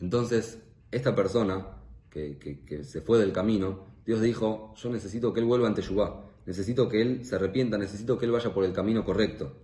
Entonces, 0.00 0.62
esta 0.90 1.14
persona 1.14 1.66
que, 2.10 2.36
que 2.38 2.84
se 2.84 3.00
fue 3.00 3.18
del 3.18 3.32
camino, 3.32 3.93
Dios 4.06 4.20
dijo, 4.20 4.74
yo 4.76 4.90
necesito 4.90 5.32
que 5.32 5.40
él 5.40 5.46
vuelva 5.46 5.66
ante 5.66 5.82
Yubá, 5.82 6.30
necesito 6.46 6.88
que 6.88 7.00
él 7.00 7.24
se 7.24 7.36
arrepienta, 7.36 7.78
necesito 7.78 8.18
que 8.18 8.26
él 8.26 8.32
vaya 8.32 8.52
por 8.52 8.64
el 8.64 8.72
camino 8.72 9.04
correcto. 9.04 9.56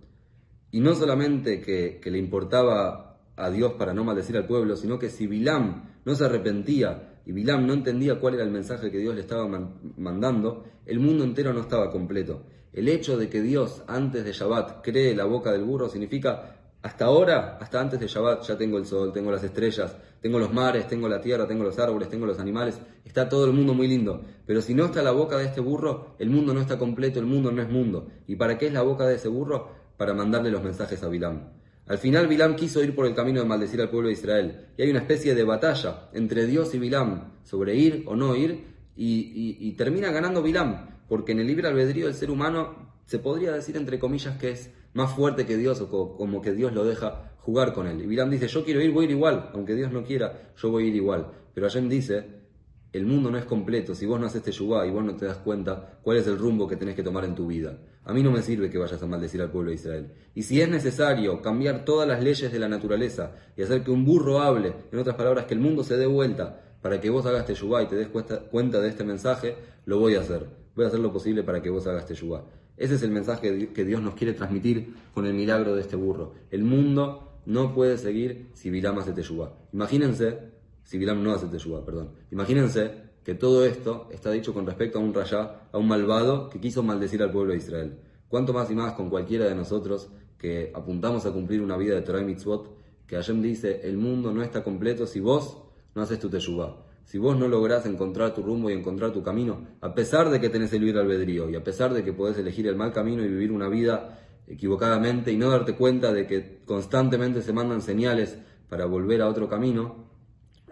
Y 0.71 0.79
no 0.79 0.95
solamente 0.95 1.61
que, 1.61 1.99
le 2.03 2.17
importaba 2.17 3.19
a 3.35 3.49
Dios 3.49 3.73
para 3.73 3.93
no 3.93 4.03
maldecir 4.03 4.37
al 4.37 4.47
pueblo, 4.47 4.75
sino 4.75 4.97
que 4.97 5.09
si 5.09 5.27
Bilam 5.27 5.89
no 6.05 6.15
se 6.15 6.25
arrepentía 6.25 7.19
y 7.25 7.33
Bilam 7.33 7.67
no 7.67 7.73
entendía 7.73 8.19
cuál 8.19 8.35
era 8.35 8.43
el 8.43 8.51
mensaje 8.51 8.89
que 8.89 8.97
Dios 8.97 9.13
le 9.13 9.21
estaba 9.21 9.47
mandando, 9.97 10.65
el 10.85 10.99
mundo 10.99 11.23
entero 11.23 11.53
no 11.53 11.61
estaba 11.61 11.91
completo. 11.91 12.43
El 12.73 12.87
hecho 12.87 13.17
de 13.17 13.29
que 13.29 13.41
Dios 13.41 13.83
antes 13.87 14.23
de 14.23 14.31
Shabbat 14.31 14.81
cree 14.81 15.13
la 15.13 15.25
boca 15.25 15.51
del 15.51 15.65
burro 15.65 15.89
significa 15.89 16.60
hasta 16.83 17.05
ahora, 17.05 17.57
hasta 17.61 17.79
antes 17.79 17.99
de 17.99 18.07
Shabbat, 18.07 18.43
ya 18.43 18.57
tengo 18.57 18.79
el 18.79 18.87
sol, 18.87 19.13
tengo 19.13 19.29
las 19.31 19.43
estrellas, 19.43 19.95
tengo 20.19 20.39
los 20.39 20.51
mares, 20.51 20.87
tengo 20.87 21.07
la 21.07 21.21
tierra, 21.21 21.47
tengo 21.47 21.63
los 21.63 21.77
árboles, 21.77 22.09
tengo 22.09 22.25
los 22.25 22.39
animales, 22.39 22.79
está 23.05 23.29
todo 23.29 23.45
el 23.45 23.53
mundo 23.53 23.75
muy 23.75 23.87
lindo. 23.87 24.23
Pero 24.47 24.61
si 24.61 24.73
no 24.73 24.85
está 24.85 25.03
la 25.03 25.11
boca 25.11 25.37
de 25.37 25.45
este 25.45 25.61
burro, 25.61 26.15
el 26.17 26.31
mundo 26.31 26.55
no 26.55 26.61
está 26.61 26.79
completo, 26.79 27.19
el 27.19 27.27
mundo 27.27 27.51
no 27.51 27.61
es 27.61 27.69
mundo. 27.69 28.07
¿Y 28.25 28.35
para 28.35 28.57
qué 28.57 28.67
es 28.67 28.73
la 28.73 28.81
boca 28.81 29.05
de 29.05 29.15
ese 29.15 29.27
burro? 29.27 29.69
Para 29.95 30.15
mandarle 30.15 30.49
los 30.49 30.63
mensajes 30.63 31.03
a 31.03 31.07
Bilam. 31.07 31.49
Al 31.85 31.99
final 31.99 32.27
Bilam 32.27 32.55
quiso 32.55 32.83
ir 32.83 32.95
por 32.95 33.05
el 33.05 33.13
camino 33.13 33.41
de 33.41 33.47
maldecir 33.47 33.79
al 33.79 33.89
pueblo 33.89 34.07
de 34.07 34.13
Israel. 34.13 34.69
Y 34.75 34.81
hay 34.81 34.89
una 34.89 35.01
especie 35.01 35.35
de 35.35 35.43
batalla 35.43 36.09
entre 36.13 36.47
Dios 36.47 36.73
y 36.73 36.79
Bilam 36.79 37.33
sobre 37.43 37.75
ir 37.75 38.05
o 38.07 38.15
no 38.15 38.35
ir. 38.35 38.71
Y, 38.95 39.57
y 39.59 39.71
termina 39.73 40.11
ganando 40.11 40.41
Bilam. 40.41 41.01
Porque 41.07 41.33
en 41.33 41.41
el 41.41 41.47
libre 41.47 41.67
albedrío 41.67 42.05
del 42.05 42.15
ser 42.15 42.31
humano 42.31 42.90
se 43.05 43.19
podría 43.19 43.51
decir 43.51 43.77
entre 43.77 43.99
comillas 43.99 44.37
que 44.37 44.51
es 44.51 44.71
más 44.93 45.13
fuerte 45.13 45.45
que 45.45 45.57
Dios 45.57 45.81
o 45.81 46.17
como 46.17 46.41
que 46.41 46.53
Dios 46.53 46.73
lo 46.73 46.83
deja 46.83 47.31
jugar 47.39 47.73
con 47.73 47.87
él. 47.87 48.01
Y 48.01 48.07
Bilam 48.07 48.29
dice, 48.29 48.47
yo 48.47 48.63
quiero 48.63 48.81
ir, 48.81 48.91
voy 48.91 49.05
a 49.05 49.07
ir 49.09 49.11
igual, 49.11 49.49
aunque 49.53 49.75
Dios 49.75 49.91
no 49.91 50.03
quiera, 50.03 50.53
yo 50.57 50.69
voy 50.69 50.85
a 50.85 50.87
ir 50.87 50.95
igual. 50.95 51.31
Pero 51.53 51.67
Hashem 51.67 51.89
dice, 51.89 52.41
el 52.93 53.05
mundo 53.05 53.31
no 53.31 53.37
es 53.37 53.45
completo, 53.45 53.95
si 53.95 54.05
vos 54.05 54.19
no 54.19 54.27
haces 54.27 54.43
Teshuvah 54.43 54.85
y 54.85 54.91
vos 54.91 55.03
no 55.03 55.15
te 55.15 55.25
das 55.25 55.37
cuenta 55.37 55.99
cuál 56.03 56.17
es 56.17 56.27
el 56.27 56.37
rumbo 56.37 56.67
que 56.67 56.75
tenés 56.75 56.95
que 56.95 57.03
tomar 57.03 57.25
en 57.25 57.35
tu 57.35 57.47
vida. 57.47 57.79
A 58.03 58.13
mí 58.13 58.21
no 58.21 58.31
me 58.31 58.41
sirve 58.41 58.69
que 58.69 58.77
vayas 58.77 59.01
a 59.01 59.07
maldecir 59.07 59.41
al 59.41 59.51
pueblo 59.51 59.69
de 59.69 59.75
Israel. 59.75 60.11
Y 60.35 60.43
si 60.43 60.59
es 60.59 60.69
necesario 60.69 61.41
cambiar 61.41 61.85
todas 61.85 62.07
las 62.07 62.21
leyes 62.21 62.51
de 62.51 62.59
la 62.59 62.67
naturaleza 62.67 63.33
y 63.55 63.61
hacer 63.61 63.83
que 63.83 63.91
un 63.91 64.05
burro 64.05 64.41
hable, 64.41 64.73
en 64.91 64.99
otras 64.99 65.15
palabras, 65.15 65.45
que 65.45 65.53
el 65.53 65.59
mundo 65.59 65.83
se 65.83 65.97
dé 65.97 66.05
vuelta 66.05 66.61
para 66.81 66.99
que 66.99 67.09
vos 67.09 67.25
hagas 67.25 67.45
Teshuvah 67.45 67.83
y 67.83 67.87
te 67.87 67.95
des 67.95 68.09
cuenta 68.09 68.81
de 68.81 68.89
este 68.89 69.03
mensaje, 69.03 69.55
lo 69.85 69.99
voy 69.99 70.15
a 70.15 70.21
hacer. 70.21 70.47
Voy 70.75 70.85
a 70.85 70.87
hacer 70.87 70.99
lo 70.99 71.13
posible 71.13 71.43
para 71.43 71.61
que 71.61 71.69
vos 71.69 71.85
hagas 71.87 72.05
Teshuvah. 72.05 72.43
Ese 72.77 72.95
es 72.95 73.03
el 73.03 73.11
mensaje 73.11 73.69
que 73.73 73.85
Dios 73.85 74.01
nos 74.01 74.15
quiere 74.15 74.33
transmitir 74.33 74.93
con 75.13 75.25
el 75.25 75.33
milagro 75.33 75.75
de 75.75 75.81
este 75.81 75.95
burro. 75.95 76.33
El 76.49 76.63
mundo 76.63 77.31
no 77.45 77.73
puede 77.73 77.97
seguir 77.97 78.49
si 78.53 78.69
Bilam 78.69 78.97
hace 78.99 79.13
teshuvah. 79.13 79.53
Imagínense, 79.73 80.39
si 80.83 80.97
Bilam 80.97 81.23
no 81.23 81.33
hace 81.33 81.47
teshuvah, 81.47 81.85
perdón. 81.85 82.11
Imagínense 82.31 83.11
que 83.23 83.35
todo 83.35 83.65
esto 83.65 84.07
está 84.11 84.31
dicho 84.31 84.53
con 84.53 84.65
respecto 84.65 84.99
a 84.99 85.01
un 85.01 85.13
rayá, 85.13 85.69
a 85.71 85.77
un 85.77 85.87
malvado 85.87 86.49
que 86.49 86.59
quiso 86.59 86.83
maldecir 86.83 87.21
al 87.21 87.31
pueblo 87.31 87.51
de 87.51 87.57
Israel. 87.57 87.99
Cuánto 88.27 88.53
más 88.53 88.69
y 88.71 88.75
más 88.75 88.93
con 88.93 89.09
cualquiera 89.09 89.45
de 89.45 89.55
nosotros 89.55 90.09
que 90.37 90.71
apuntamos 90.73 91.25
a 91.25 91.31
cumplir 91.31 91.61
una 91.61 91.77
vida 91.77 91.95
de 91.95 92.01
Torah 92.01 92.21
y 92.21 92.25
Mitzvot, 92.25 92.75
que 93.05 93.15
Hashem 93.15 93.41
dice, 93.41 93.81
el 93.83 93.97
mundo 93.97 94.31
no 94.31 94.41
está 94.41 94.63
completo 94.63 95.05
si 95.05 95.19
vos 95.19 95.57
no 95.93 96.01
haces 96.01 96.19
tu 96.19 96.29
teshuvah. 96.29 96.90
Si 97.05 97.17
vos 97.17 97.37
no 97.37 97.47
lográs 97.47 97.85
encontrar 97.85 98.33
tu 98.33 98.41
rumbo 98.41 98.69
y 98.69 98.73
encontrar 98.73 99.11
tu 99.11 99.23
camino, 99.23 99.67
a 99.81 99.93
pesar 99.93 100.29
de 100.29 100.39
que 100.39 100.49
tenés 100.49 100.71
el 100.73 100.85
libre 100.85 101.01
albedrío 101.01 101.49
y 101.49 101.55
a 101.55 101.63
pesar 101.63 101.93
de 101.93 102.03
que 102.03 102.13
podés 102.13 102.37
elegir 102.37 102.67
el 102.67 102.75
mal 102.75 102.93
camino 102.93 103.23
y 103.23 103.27
vivir 103.27 103.51
una 103.51 103.67
vida 103.67 104.19
equivocadamente 104.47 105.31
y 105.31 105.37
no 105.37 105.49
darte 105.49 105.75
cuenta 105.75 106.13
de 106.13 106.27
que 106.27 106.61
constantemente 106.65 107.41
se 107.41 107.53
mandan 107.53 107.81
señales 107.81 108.37
para 108.69 108.85
volver 108.85 109.21
a 109.21 109.27
otro 109.27 109.49
camino, 109.49 110.11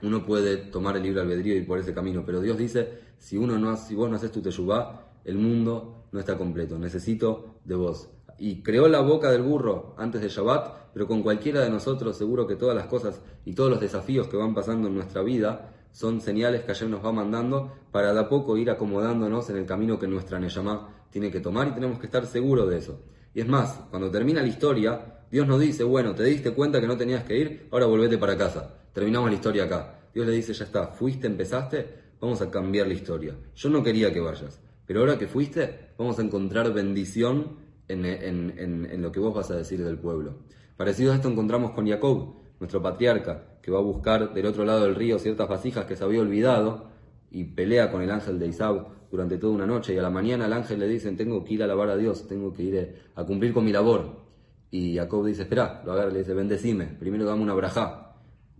uno 0.01 0.25
puede 0.25 0.57
tomar 0.57 0.95
el 0.95 1.03
libre 1.03 1.21
albedrío 1.21 1.55
y 1.55 1.57
ir 1.57 1.67
por 1.67 1.79
ese 1.79 1.93
camino. 1.93 2.23
Pero 2.25 2.41
Dios 2.41 2.57
dice, 2.57 2.99
si, 3.17 3.37
uno 3.37 3.57
no, 3.57 3.75
si 3.75 3.95
vos 3.95 4.09
no 4.09 4.15
haces 4.15 4.31
tu 4.31 4.41
teshuvah, 4.41 5.07
el 5.25 5.37
mundo 5.37 6.05
no 6.11 6.19
está 6.19 6.37
completo, 6.37 6.77
necesito 6.77 7.59
de 7.65 7.75
vos. 7.75 8.09
Y 8.37 8.63
creó 8.63 8.87
la 8.87 9.01
boca 9.01 9.31
del 9.31 9.41
burro 9.41 9.95
antes 9.97 10.21
de 10.21 10.29
Shabbat, 10.29 10.93
pero 10.93 11.07
con 11.07 11.21
cualquiera 11.21 11.61
de 11.61 11.69
nosotros 11.69 12.17
seguro 12.17 12.47
que 12.47 12.55
todas 12.55 12.75
las 12.75 12.87
cosas 12.87 13.21
y 13.43 13.53
todos 13.53 13.69
los 13.69 13.81
desafíos 13.81 14.27
que 14.27 14.37
van 14.37 14.55
pasando 14.55 14.87
en 14.87 14.95
nuestra 14.95 15.21
vida 15.21 15.73
son 15.91 16.21
señales 16.21 16.63
que 16.63 16.71
ayer 16.71 16.89
nos 16.89 17.03
va 17.03 17.11
mandando 17.11 17.73
para 17.91 18.13
de 18.13 18.23
poco 18.25 18.57
ir 18.57 18.69
acomodándonos 18.69 19.49
en 19.49 19.57
el 19.57 19.65
camino 19.65 19.99
que 19.99 20.07
nuestra 20.07 20.39
Neyamá 20.39 21.05
tiene 21.09 21.31
que 21.31 21.39
tomar 21.39 21.67
y 21.67 21.71
tenemos 21.71 21.99
que 21.99 22.05
estar 22.05 22.25
seguros 22.25 22.69
de 22.69 22.77
eso. 22.77 23.01
Y 23.33 23.41
es 23.41 23.47
más, 23.47 23.81
cuando 23.89 24.09
termina 24.09 24.41
la 24.41 24.47
historia, 24.47 25.23
Dios 25.31 25.47
nos 25.47 25.59
dice, 25.59 25.83
bueno, 25.83 26.15
te 26.15 26.23
diste 26.23 26.51
cuenta 26.51 26.79
que 26.79 26.87
no 26.87 26.97
tenías 26.97 27.23
que 27.23 27.37
ir, 27.37 27.67
ahora 27.71 27.85
volvete 27.85 28.17
para 28.17 28.37
casa. 28.37 28.75
Terminamos 28.93 29.29
la 29.29 29.35
historia 29.35 29.63
acá. 29.65 29.99
Dios 30.13 30.25
le 30.25 30.33
dice, 30.33 30.53
ya 30.53 30.65
está, 30.65 30.87
fuiste, 30.87 31.27
empezaste, 31.27 31.87
vamos 32.19 32.41
a 32.41 32.49
cambiar 32.49 32.87
la 32.87 32.93
historia. 32.93 33.35
Yo 33.55 33.69
no 33.69 33.83
quería 33.83 34.11
que 34.11 34.19
vayas, 34.19 34.59
pero 34.85 35.01
ahora 35.01 35.17
que 35.17 35.27
fuiste, 35.27 35.91
vamos 35.97 36.17
a 36.19 36.23
encontrar 36.23 36.73
bendición 36.73 37.57
en, 37.87 38.05
en 38.05 39.01
lo 39.01 39.11
que 39.11 39.19
vos 39.19 39.33
vas 39.33 39.51
a 39.51 39.55
decir 39.55 39.83
del 39.83 39.97
pueblo. 39.97 40.37
Parecido 40.77 41.11
a 41.11 41.15
esto 41.15 41.29
encontramos 41.29 41.71
con 41.71 41.87
Jacob, 41.87 42.35
nuestro 42.59 42.81
patriarca, 42.81 43.43
que 43.61 43.71
va 43.71 43.79
a 43.79 43.83
buscar 43.83 44.33
del 44.33 44.45
otro 44.45 44.65
lado 44.65 44.83
del 44.83 44.95
río 44.95 45.19
ciertas 45.19 45.47
vasijas 45.47 45.85
que 45.85 45.95
se 45.95 46.03
había 46.03 46.21
olvidado 46.21 46.87
y 47.31 47.43
pelea 47.43 47.91
con 47.91 48.01
el 48.01 48.11
ángel 48.11 48.39
de 48.39 48.47
Isab 48.47 48.87
durante 49.11 49.37
toda 49.37 49.53
una 49.53 49.65
noche 49.65 49.93
y 49.93 49.97
a 49.97 50.01
la 50.01 50.09
mañana 50.09 50.45
el 50.45 50.53
ángel 50.53 50.79
le 50.79 50.87
dice, 50.87 51.11
tengo 51.13 51.43
que 51.43 51.55
ir 51.55 51.61
a 51.61 51.65
alabar 51.65 51.89
a 51.89 51.97
Dios, 51.97 52.27
tengo 52.27 52.53
que 52.53 52.63
ir 52.63 52.75
eh, 52.75 52.95
a 53.15 53.23
cumplir 53.23 53.53
con 53.53 53.65
mi 53.65 53.71
labor. 53.71 54.29
Y 54.71 54.95
Jacob 54.95 55.25
dice, 55.25 55.43
espera, 55.43 55.81
lo 55.85 55.93
agarra 55.93 56.11
le 56.11 56.19
dice, 56.19 56.33
bendecime, 56.33 56.85
primero 56.85 57.25
dame 57.25 57.41
una 57.41 57.53
brajá. 57.53 58.15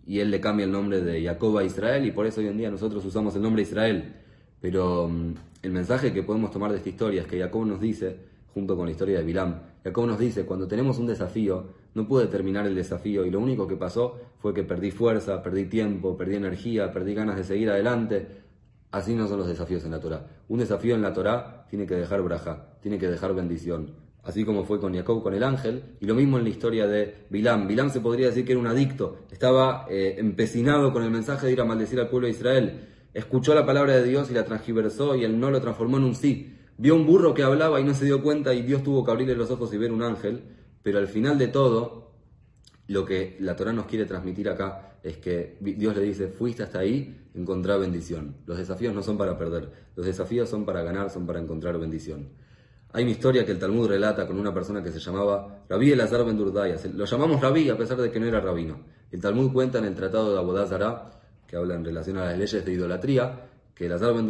Y 0.06 0.20
él 0.20 0.32
le 0.32 0.42
cambia 0.42 0.66
el 0.66 0.72
nombre 0.72 1.02
de 1.02 1.24
Jacob 1.24 1.58
a 1.60 1.64
Israel 1.64 2.04
y 2.06 2.12
por 2.12 2.26
eso 2.26 2.42
hoy 2.42 2.48
en 2.48 2.58
día 2.58 2.72
nosotros 2.72 3.06
usamos 3.06 3.36
el 3.36 3.44
nombre 3.44 3.62
Israel. 3.62 4.16
Pero 4.60 5.08
mm, 5.08 5.34
el 5.62 5.72
mensaje 5.72 6.12
que 6.12 6.24
podemos 6.24 6.50
tomar 6.52 6.72
de 6.72 6.78
esta 6.78 6.90
historia 6.90 7.22
es 7.22 7.28
que 7.28 7.40
Jacob 7.40 7.66
nos 7.66 7.80
dice, 7.80 8.18
junto 8.54 8.76
con 8.76 8.86
la 8.86 8.92
historia 8.92 9.20
de 9.20 9.24
Bilam, 9.24 9.62
Jacob 9.84 10.08
nos 10.08 10.20
dice, 10.20 10.46
cuando 10.46 10.68
tenemos 10.68 11.00
un 11.00 11.08
desafío, 11.08 11.68
no 11.94 12.08
pude 12.08 12.28
terminar 12.28 12.68
el 12.68 12.76
desafío 12.76 13.26
y 13.26 13.32
lo 13.32 13.40
único 13.40 13.68
que 13.68 13.78
pasó 13.78 14.18
fue 14.40 14.54
que 14.54 14.64
perdí 14.64 14.92
fuerza, 14.92 15.42
perdí 15.42 15.66
tiempo, 15.66 16.18
perdí 16.18 16.36
energía, 16.36 16.92
perdí 16.92 17.14
ganas 17.14 17.38
de 17.38 17.44
seguir 17.44 17.70
adelante. 17.70 18.28
Así 18.92 19.16
no 19.16 19.28
son 19.28 19.40
los 19.40 19.48
desafíos 19.48 19.86
en 19.86 19.92
la 19.92 20.00
Torah. 20.00 20.26
Un 20.48 20.60
desafío 20.60 20.96
en 20.96 21.02
la 21.02 21.14
Torah 21.14 21.66
tiene 21.70 21.86
que 21.86 21.96
dejar 21.96 22.22
braja, 22.22 22.74
tiene 22.82 22.98
que 22.98 23.08
dejar 23.08 23.34
bendición. 23.34 23.94
Así 24.24 24.44
como 24.44 24.66
fue 24.66 24.80
con 24.80 24.94
Jacob 24.94 25.24
con 25.24 25.34
el 25.34 25.44
ángel, 25.44 25.96
y 26.00 26.06
lo 26.06 26.14
mismo 26.14 26.38
en 26.38 26.44
la 26.44 26.50
historia 26.50 26.88
de 26.88 27.26
Bilam. 27.30 27.68
Bilam 27.68 27.90
se 27.90 28.02
podría 28.02 28.28
decir 28.28 28.46
que 28.46 28.52
era 28.52 28.60
un 28.60 28.68
adicto, 28.68 29.20
estaba 29.32 29.86
eh, 29.90 30.16
empecinado 30.18 30.92
con 30.92 31.04
el 31.04 31.10
mensaje 31.10 31.48
de 31.48 31.54
ir 31.54 31.62
a 31.62 31.66
maldecir 31.66 32.00
al 32.00 32.10
pueblo 32.10 32.28
de 32.28 32.34
Israel. 32.34 32.88
Escuchó 33.14 33.56
la 33.56 33.66
palabra 33.66 33.96
de 33.96 34.04
Dios 34.04 34.30
y 34.30 34.34
la 34.34 34.44
transgiversó 34.44 35.16
y 35.16 35.24
él 35.24 35.40
no 35.40 35.50
lo 35.50 35.62
transformó 35.62 35.98
en 35.98 36.04
un 36.04 36.16
sí. 36.16 36.59
Vio 36.80 36.96
un 36.96 37.06
burro 37.06 37.34
que 37.34 37.44
hablaba 37.44 37.82
y 37.82 37.84
no 37.84 37.94
se 37.94 38.06
dio 38.06 38.24
cuenta 38.24 38.54
y 38.54 38.62
Dios 38.62 38.84
tuvo 38.84 39.04
que 39.04 39.12
abrirle 39.12 39.36
los 39.36 39.52
ojos 39.52 39.74
y 39.74 39.78
ver 39.78 39.92
un 39.92 40.02
ángel. 40.02 40.42
Pero 40.82 41.00
al 41.00 41.08
final 41.08 41.38
de 41.38 41.50
todo, 41.50 42.14
lo 42.88 43.04
que 43.04 43.36
la 43.42 43.54
Torah 43.58 43.74
nos 43.74 43.86
quiere 43.86 44.06
transmitir 44.06 44.48
acá 44.48 44.94
es 45.04 45.18
que 45.18 45.58
Dios 45.60 45.94
le 45.94 46.04
dice, 46.04 46.30
fuiste 46.30 46.64
hasta 46.64 46.80
ahí, 46.80 47.28
encontrar 47.34 47.82
bendición. 47.82 48.38
Los 48.46 48.58
desafíos 48.58 48.96
no 48.96 49.04
son 49.04 49.18
para 49.18 49.38
perder, 49.38 49.70
los 49.98 50.06
desafíos 50.06 50.48
son 50.48 50.66
para 50.66 50.82
ganar, 50.82 51.10
son 51.10 51.28
para 51.28 51.42
encontrar 51.42 51.78
bendición. 51.78 52.30
Hay 52.94 53.04
una 53.04 53.12
historia 53.12 53.46
que 53.46 53.52
el 53.52 53.60
Talmud 53.60 53.90
relata 53.90 54.26
con 54.26 54.40
una 54.40 54.54
persona 54.54 54.82
que 54.82 54.90
se 54.90 55.00
llamaba 55.00 55.66
Rabí 55.68 55.92
Elazar 55.92 56.24
Ben 56.24 56.38
Durdaya. 56.38 56.78
Lo 56.96 57.04
llamamos 57.04 57.42
Rabí 57.42 57.70
a 57.70 57.78
pesar 57.78 57.98
de 57.98 58.10
que 58.10 58.22
no 58.22 58.26
era 58.26 58.40
rabino. 58.40 58.80
El 59.12 59.20
Talmud 59.20 59.52
cuenta 59.52 59.80
en 59.80 59.86
el 59.86 59.96
Tratado 59.96 60.32
de 60.32 60.40
Abodazara, 60.40 61.12
que 61.46 61.58
habla 61.58 61.76
en 61.76 61.84
relación 61.84 62.18
a 62.18 62.26
las 62.26 62.38
leyes 62.38 62.64
de 62.64 62.72
idolatría, 62.72 63.50
que 63.80 63.86
Elazar 63.86 64.14
Ben 64.14 64.28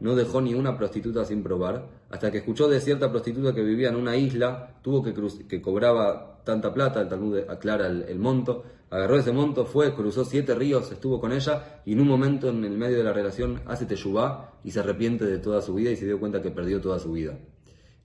no 0.00 0.16
dejó 0.16 0.40
ni 0.40 0.52
una 0.52 0.76
prostituta 0.76 1.24
sin 1.24 1.44
probar, 1.44 1.86
hasta 2.10 2.32
que 2.32 2.38
escuchó 2.38 2.66
de 2.66 2.80
cierta 2.80 3.08
prostituta 3.08 3.54
que 3.54 3.62
vivía 3.62 3.90
en 3.90 3.94
una 3.94 4.16
isla, 4.16 4.80
tuvo 4.82 5.00
que, 5.00 5.14
que 5.46 5.62
cobraba 5.62 6.40
tanta 6.42 6.74
plata, 6.74 7.00
el 7.00 7.08
Talmud 7.08 7.38
aclara 7.48 7.86
el, 7.86 8.18
monto, 8.18 8.64
agarró 8.90 9.16
ese 9.16 9.30
monto, 9.30 9.64
fue, 9.64 9.94
cruzó 9.94 10.24
siete 10.24 10.56
ríos, 10.56 10.90
estuvo 10.90 11.20
con 11.20 11.30
ella 11.30 11.82
y 11.86 11.92
en 11.92 12.00
un 12.00 12.08
momento 12.08 12.48
en 12.48 12.64
el 12.64 12.76
medio 12.76 12.98
de 12.98 13.04
la 13.04 13.12
relación 13.12 13.60
hace 13.66 13.86
teshuvá 13.86 14.58
y 14.64 14.72
se 14.72 14.80
arrepiente 14.80 15.24
de 15.24 15.38
toda 15.38 15.62
su 15.62 15.74
vida 15.74 15.92
y 15.92 15.96
se 15.96 16.06
dio 16.06 16.18
cuenta 16.18 16.42
que 16.42 16.50
perdió 16.50 16.80
toda 16.80 16.98
su 16.98 17.12
vida. 17.12 17.38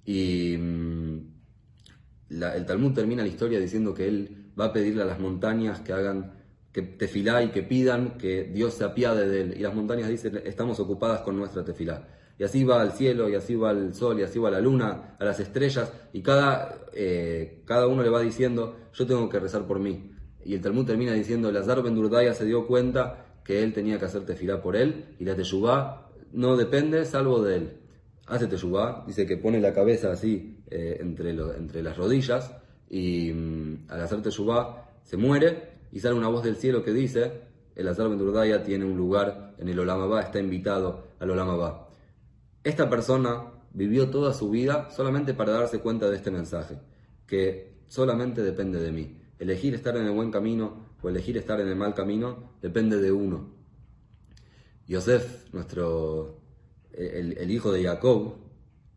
Y 0.05 0.55
mm, 0.55 1.19
el 2.29 2.65
Talmud 2.67 2.93
termina 2.93 3.23
la 3.23 3.29
historia 3.29 3.59
diciendo 3.59 3.95
que 3.95 4.07
él 4.07 4.51
va 4.57 4.65
a 4.65 4.73
pedirle 4.73 5.01
a 5.01 5.05
las 5.05 5.19
montañas 5.19 5.81
que 5.81 5.93
hagan 5.93 6.38
que 6.71 6.81
tefilá 6.81 7.43
y 7.43 7.49
que 7.49 7.63
pidan 7.63 8.17
que 8.17 8.43
Dios 8.43 8.75
se 8.75 8.83
apiade 8.83 9.27
de 9.27 9.41
él. 9.41 9.53
Y 9.57 9.61
las 9.61 9.73
montañas 9.73 10.09
dicen, 10.09 10.41
estamos 10.45 10.79
ocupadas 10.79 11.21
con 11.21 11.35
nuestra 11.37 11.63
tefilá. 11.63 12.07
Y 12.37 12.43
así 12.43 12.63
va 12.63 12.81
al 12.81 12.93
cielo, 12.93 13.27
y 13.29 13.35
así 13.35 13.55
va 13.55 13.71
al 13.71 13.93
sol, 13.93 14.19
y 14.19 14.23
así 14.23 14.39
va 14.39 14.49
la 14.49 14.61
luna, 14.61 15.15
a 15.19 15.25
las 15.25 15.39
estrellas, 15.41 15.91
y 16.13 16.21
cada, 16.21 16.85
eh, 16.93 17.63
cada 17.65 17.85
uno 17.87 18.01
le 18.01 18.09
va 18.09 18.21
diciendo, 18.21 18.77
yo 18.93 19.05
tengo 19.05 19.27
que 19.27 19.39
rezar 19.39 19.67
por 19.67 19.79
mí. 19.79 20.13
Y 20.45 20.53
el 20.53 20.61
Talmud 20.61 20.85
termina 20.85 21.11
diciendo, 21.11 21.51
Lazar 21.51 21.83
Ben 21.83 22.33
se 22.33 22.45
dio 22.45 22.65
cuenta 22.65 23.25
que 23.43 23.61
él 23.61 23.73
tenía 23.73 23.99
que 23.99 24.05
hacer 24.05 24.25
tefilá 24.25 24.61
por 24.61 24.77
él, 24.77 25.15
y 25.19 25.25
la 25.25 25.35
teshuvá 25.35 26.11
no 26.31 26.55
depende 26.55 27.03
salvo 27.03 27.41
de 27.41 27.55
él. 27.57 27.73
Hace 28.27 28.47
teshuvá, 28.47 29.03
dice 29.05 29.25
que 29.25 29.35
pone 29.35 29.59
la 29.59 29.73
cabeza 29.73 30.11
así 30.11 30.63
eh, 30.69 30.97
entre, 31.01 31.31
entre 31.31 31.83
las 31.83 31.97
rodillas, 31.97 32.55
y 32.89 33.33
mm, 33.33 33.87
al 33.89 34.01
hacer 34.01 34.21
teshuvá 34.21 34.89
se 35.03 35.17
muere, 35.17 35.78
y 35.91 35.99
sale 35.99 36.15
una 36.15 36.27
voz 36.27 36.43
del 36.43 36.55
cielo 36.55 36.83
que 36.83 36.91
dice, 36.91 37.41
el 37.75 37.87
Azar 37.87 38.09
Ben 38.09 38.63
tiene 38.63 38.85
un 38.85 38.97
lugar 38.97 39.55
en 39.57 39.69
el 39.69 39.79
Olamabá, 39.79 40.21
está 40.21 40.39
invitado 40.39 41.07
al 41.19 41.31
Olamabá. 41.31 41.87
Esta 42.63 42.89
persona 42.89 43.45
vivió 43.73 44.09
toda 44.09 44.33
su 44.33 44.49
vida 44.49 44.89
solamente 44.91 45.33
para 45.33 45.53
darse 45.53 45.79
cuenta 45.79 46.09
de 46.09 46.17
este 46.17 46.31
mensaje, 46.31 46.77
que 47.25 47.73
solamente 47.87 48.43
depende 48.43 48.79
de 48.79 48.91
mí. 48.91 49.17
Elegir 49.39 49.73
estar 49.73 49.95
en 49.95 50.05
el 50.05 50.11
buen 50.11 50.31
camino 50.31 50.89
o 51.01 51.09
elegir 51.09 51.37
estar 51.37 51.59
en 51.61 51.67
el 51.67 51.75
mal 51.75 51.93
camino 51.93 52.51
depende 52.61 52.97
de 52.97 53.11
uno. 53.11 53.49
Yosef, 54.87 55.53
nuestro, 55.53 56.41
el, 56.91 57.37
el 57.37 57.51
hijo 57.51 57.71
de 57.71 57.83
Jacob, 57.83 58.35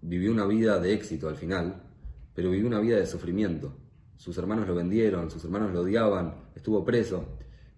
vivió 0.01 0.33
una 0.33 0.47
vida 0.47 0.81
de 0.81 0.93
éxito 0.95 1.29
al 1.29 1.37
final, 1.37 1.83
pero 2.35 2.51
vivió 2.51 2.67
una 2.67 2.81
vida 2.81 2.97
de 2.97 3.07
sufrimiento. 3.07 3.73
Sus 4.23 4.39
hermanos 4.39 4.69
lo 4.69 4.77
vendieron, 4.77 5.33
sus 5.33 5.43
hermanos 5.43 5.73
lo 5.73 5.81
odiaban, 5.81 6.37
estuvo 6.55 6.85
preso, 6.85 7.25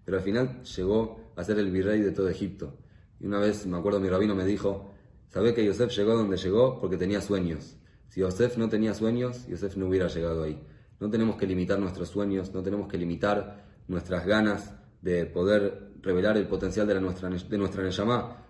pero 0.05 0.17
al 0.17 0.23
final 0.23 0.61
llegó 0.61 1.31
a 1.35 1.43
ser 1.43 1.57
el 1.57 1.71
virrey 1.71 2.01
de 2.01 2.11
todo 2.11 2.29
Egipto. 2.29 2.71
Y 3.19 3.25
una 3.25 3.39
vez, 3.39 3.65
me 3.65 3.75
acuerdo, 3.75 3.99
mi 3.99 4.09
rabino 4.09 4.35
me 4.35 4.45
dijo, 4.45 4.91
Sabés 5.29 5.53
que 5.55 5.65
Yosef 5.65 5.89
llegó 5.97 6.13
donde 6.13 6.37
llegó 6.37 6.79
porque 6.79 6.97
tenía 6.97 7.19
sueños. 7.19 7.77
Si 8.09 8.19
Yosef 8.19 8.57
no 8.57 8.69
tenía 8.69 8.93
sueños, 8.93 9.47
Yosef 9.47 9.75
no 9.75 9.87
hubiera 9.87 10.07
llegado 10.07 10.43
ahí. 10.43 10.61
No 10.99 11.09
tenemos 11.09 11.35
que 11.35 11.47
limitar 11.47 11.79
nuestros 11.79 12.09
sueños, 12.09 12.53
no 12.53 12.61
tenemos 12.61 12.87
que 12.87 12.99
limitar 12.99 13.65
nuestras 13.87 14.27
ganas 14.27 14.71
de 15.01 15.25
poder 15.25 15.93
revelar 16.03 16.37
el 16.37 16.47
potencial 16.47 16.85
de, 16.85 16.93
la 16.93 16.99
nuestra, 16.99 17.27
de 17.27 17.57
nuestra 17.57 17.81
Neyamá. 17.81 18.44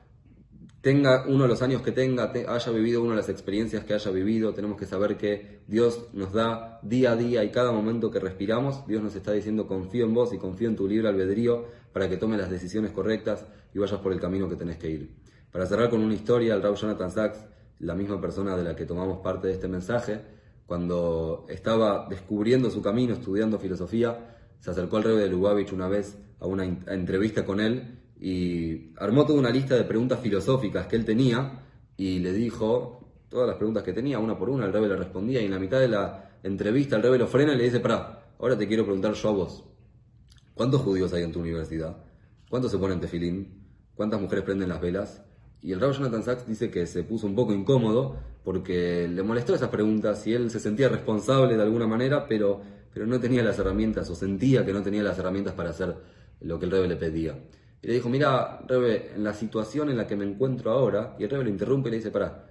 Tenga 0.86 1.26
uno 1.28 1.46
de 1.46 1.50
los 1.50 1.64
años 1.64 1.82
que 1.82 1.92
tenga, 1.92 2.32
haya 2.32 2.72
vivido 2.72 3.10
de 3.10 3.16
las 3.16 3.28
experiencias 3.28 3.84
que 3.86 3.96
haya 3.96 4.12
vivido, 4.12 4.54
tenemos 4.54 4.78
que 4.78 4.86
saber 4.86 5.18
que 5.18 5.62
Dios 5.66 6.10
nos 6.14 6.32
da 6.32 6.80
día 6.84 7.14
a 7.14 7.16
día 7.16 7.44
y 7.44 7.50
cada 7.50 7.72
momento 7.72 8.12
que 8.12 8.20
respiramos, 8.20 8.86
Dios 8.86 9.02
nos 9.02 9.16
está 9.16 9.32
diciendo 9.32 9.66
confío 9.66 10.06
en 10.06 10.14
vos 10.14 10.32
y 10.32 10.38
confío 10.38 10.70
en 10.70 10.76
tu 10.76 10.88
libre 10.88 11.08
albedrío 11.08 11.66
para 11.92 12.08
que 12.08 12.18
tomes 12.18 12.38
las 12.38 12.52
decisiones 12.52 12.92
correctas 12.92 13.48
y 13.74 13.80
vayas 13.80 14.00
por 14.00 14.14
el 14.14 14.20
camino 14.20 14.48
que 14.48 14.58
tenés 14.58 14.78
que 14.78 14.92
ir. 14.92 15.16
Para 15.52 15.66
cerrar 15.66 15.90
con 15.90 16.02
una 16.04 16.14
historia, 16.14 16.54
el 16.54 16.62
Raúl 16.62 16.78
Jonathan 16.78 17.10
Sachs, 17.10 17.44
la 17.80 17.96
misma 17.96 18.22
persona 18.22 18.56
de 18.56 18.64
la 18.64 18.76
que 18.76 18.86
tomamos 18.86 19.24
parte 19.24 19.48
de 19.48 19.54
este 19.54 19.68
mensaje, 19.68 20.22
cuando 20.68 21.48
estaba 21.50 22.06
descubriendo 22.08 22.70
su 22.70 22.84
camino, 22.84 23.16
estudiando 23.16 23.58
filosofía, 23.58 24.36
se 24.60 24.70
acercó 24.70 24.98
al 24.98 25.04
rey 25.06 25.18
de 25.18 25.30
Lubavitch 25.30 25.74
una 25.74 25.88
vez 25.88 26.16
a 26.40 26.46
una 26.46 26.64
entrevista 26.64 27.44
con 27.44 27.60
él 27.60 28.05
y 28.20 28.94
armó 28.98 29.26
toda 29.26 29.40
una 29.40 29.50
lista 29.50 29.76
de 29.76 29.84
preguntas 29.84 30.20
filosóficas 30.20 30.88
que 30.88 30.96
él 30.96 31.06
tenía 31.06 31.64
y 31.98 32.20
le 32.20 32.34
dijo, 32.34 33.12
todas 33.30 33.48
las 33.48 33.58
preguntas 33.58 33.84
que 33.84 33.94
tenía, 33.94 34.20
una 34.20 34.38
por 34.38 34.50
una, 34.50 34.66
el 34.66 34.74
rebe 34.74 34.88
le 34.88 34.96
respondía 34.96 35.42
y 35.42 35.46
en 35.46 35.52
la 35.52 35.60
mitad 35.60 35.80
de 35.80 35.88
la 35.88 36.32
entrevista 36.44 36.96
el 36.96 37.04
rebe 37.04 37.18
lo 37.18 37.28
frena 37.28 37.54
y 37.54 37.58
le 37.58 37.64
dice, 37.66 37.80
pará, 37.80 38.26
ahora 38.40 38.58
te 38.58 38.68
quiero 38.68 38.84
preguntar 38.84 39.14
yo 39.14 39.30
a 39.30 39.34
vos. 39.34 39.64
¿Cuántos 40.54 40.82
judíos 40.82 41.14
hay 41.14 41.24
en 41.24 41.32
tu 41.32 41.42
universidad? 41.42 41.98
¿Cuántos 42.50 42.72
se 42.72 42.78
ponen 42.78 43.00
tefilín? 43.00 43.66
¿Cuántas 43.96 44.22
mujeres 44.22 44.46
prenden 44.46 44.70
las 44.70 44.80
velas? 44.80 45.22
Y 45.62 45.72
el 45.72 45.82
Rabbi 45.82 45.96
Jonathan 45.96 46.24
Sachs 46.24 46.48
dice 46.48 46.70
que 46.70 46.86
se 46.86 47.04
puso 47.04 47.28
un 47.28 47.36
poco 47.36 47.54
incómodo 47.54 48.18
porque 48.44 49.08
le 49.08 49.24
molestó 49.24 49.56
esas 49.56 49.70
preguntas 49.70 50.26
y 50.28 50.34
él 50.34 50.52
se 50.52 50.60
sentía 50.60 50.88
responsable 50.88 51.58
de 51.58 51.64
alguna 51.64 51.88
manera, 51.88 52.28
pero, 52.28 52.62
pero 52.94 53.08
no 53.08 53.20
tenía 53.20 53.44
las 53.44 53.58
herramientas 53.58 54.10
o 54.10 54.16
sentía 54.16 54.64
que 54.66 54.72
no 54.72 54.84
tenía 54.84 55.02
las 55.02 55.18
herramientas 55.18 55.56
para 55.56 55.72
hacer 55.72 55.96
lo 56.42 56.60
que 56.60 56.66
el 56.66 56.72
Rebe 56.72 56.88
le 56.88 56.96
pedía. 56.96 57.40
Y 57.86 57.90
le 57.90 57.94
dijo, 57.94 58.10
mira, 58.10 58.62
Rebe, 58.68 59.12
en 59.14 59.24
la 59.24 59.36
situación 59.36 59.92
en 59.92 59.98
la 59.98 60.08
que 60.08 60.16
me 60.16 60.26
encuentro 60.26 60.72
ahora, 60.72 61.16
y 61.20 61.24
el 61.24 61.30
Rebe 61.30 61.44
lo 61.44 61.52
interrumpe 61.52 61.90
y 61.90 61.92
le 61.92 61.98
dice, 61.98 62.10
para, 62.10 62.50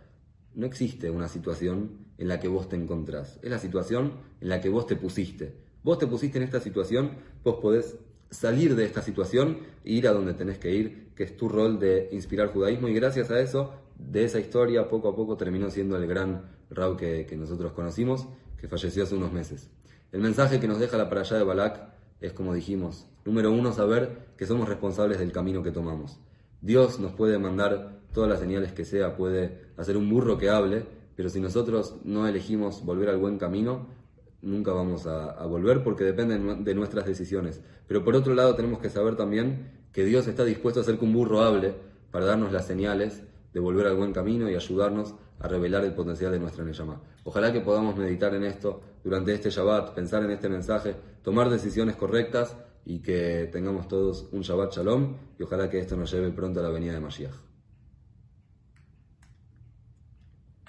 no 0.54 0.64
existe 0.64 1.10
una 1.10 1.26
situación 1.26 2.06
en 2.18 2.28
la 2.28 2.38
que 2.38 2.46
vos 2.46 2.68
te 2.68 2.76
encontrás, 2.76 3.40
es 3.42 3.50
la 3.50 3.58
situación 3.58 4.12
en 4.40 4.48
la 4.48 4.60
que 4.60 4.68
vos 4.68 4.86
te 4.86 4.94
pusiste. 4.94 5.56
Vos 5.82 5.98
te 5.98 6.06
pusiste 6.06 6.38
en 6.38 6.44
esta 6.44 6.60
situación, 6.60 7.16
vos 7.42 7.56
podés 7.56 7.96
salir 8.30 8.76
de 8.76 8.84
esta 8.84 9.02
situación 9.02 9.58
e 9.84 9.94
ir 9.94 10.06
a 10.06 10.12
donde 10.12 10.34
tenés 10.34 10.58
que 10.58 10.70
ir, 10.70 11.08
que 11.16 11.24
es 11.24 11.36
tu 11.36 11.48
rol 11.48 11.80
de 11.80 12.10
inspirar 12.12 12.52
judaísmo 12.52 12.86
y 12.86 12.94
gracias 12.94 13.32
a 13.32 13.40
eso, 13.40 13.72
de 13.98 14.22
esa 14.22 14.38
historia, 14.38 14.88
poco 14.88 15.08
a 15.08 15.16
poco 15.16 15.36
terminó 15.36 15.68
siendo 15.68 15.96
el 15.96 16.06
gran 16.06 16.42
Rab 16.70 16.96
que, 16.96 17.26
nosotros 17.36 17.72
conocimos, 17.72 18.28
que 18.56 18.68
falleció 18.68 19.02
hace 19.02 19.16
unos 19.16 19.32
meses. 19.32 19.68
El 20.12 20.20
mensaje 20.20 20.60
que 20.60 20.68
nos 20.68 20.78
deja 20.78 20.96
la 20.96 21.08
allá 21.08 21.38
de 21.38 21.42
Balak 21.42 21.93
es 22.20 22.32
como 22.32 22.54
dijimos, 22.54 23.06
número 23.24 23.52
uno, 23.52 23.72
saber 23.72 24.28
que 24.36 24.46
somos 24.46 24.68
responsables 24.68 25.18
del 25.18 25.32
camino 25.32 25.62
que 25.62 25.70
tomamos. 25.70 26.18
Dios 26.60 26.98
nos 26.98 27.12
puede 27.12 27.38
mandar 27.38 28.00
todas 28.12 28.30
las 28.30 28.40
señales 28.40 28.72
que 28.72 28.84
sea, 28.84 29.16
puede 29.16 29.60
hacer 29.76 29.96
un 29.96 30.08
burro 30.08 30.38
que 30.38 30.48
hable, 30.48 30.86
pero 31.16 31.28
si 31.28 31.40
nosotros 31.40 31.96
no 32.04 32.26
elegimos 32.26 32.84
volver 32.84 33.10
al 33.10 33.18
buen 33.18 33.38
camino, 33.38 33.86
nunca 34.40 34.72
vamos 34.72 35.06
a, 35.06 35.44
volver 35.46 35.82
porque 35.82 36.04
depende 36.04 36.38
de 36.38 36.74
nuestras 36.74 37.06
decisiones. 37.06 37.60
Pero 37.86 38.04
por 38.04 38.14
otro 38.14 38.34
lado 38.34 38.54
tenemos 38.54 38.78
que 38.78 38.90
saber 38.90 39.16
también 39.16 39.70
que 39.92 40.04
Dios 40.04 40.26
está 40.26 40.44
dispuesto 40.44 40.80
a 40.80 40.82
hacer 40.82 40.98
que 40.98 41.04
un 41.04 41.12
burro 41.12 41.40
hable 41.42 41.74
para 42.10 42.26
darnos 42.26 42.52
las 42.52 42.66
señales 42.66 43.22
de 43.52 43.60
volver 43.60 43.86
al 43.86 43.96
buen 43.96 44.12
camino 44.12 44.48
y 44.50 44.54
ayudarnos 44.54 45.14
a 45.38 45.48
revelar 45.48 45.84
el 45.84 45.94
potencial 45.94 46.32
de 46.32 46.40
nuestra 46.40 46.64
Neyama. 46.64 47.00
Ojalá 47.24 47.52
que 47.52 47.60
podamos 47.60 47.96
meditar 47.96 48.34
en 48.34 48.44
esto 48.44 48.80
durante 49.04 49.34
este 49.34 49.50
Shabbat, 49.50 49.94
pensar 49.94 50.24
en 50.24 50.30
este 50.30 50.48
mensaje, 50.48 50.96
tomar 51.22 51.50
decisiones 51.50 51.94
correctas 51.94 52.56
y 52.86 53.00
que 53.00 53.48
tengamos 53.52 53.86
todos 53.86 54.28
un 54.32 54.40
Shabbat 54.40 54.74
Shalom 54.74 55.16
y 55.38 55.42
ojalá 55.42 55.70
que 55.70 55.78
esto 55.78 55.96
nos 55.96 56.10
lleve 56.10 56.30
pronto 56.30 56.60
a 56.60 56.62
la 56.62 56.70
venida 56.70 56.94
de 56.94 57.00
Mashiach. 57.00 57.53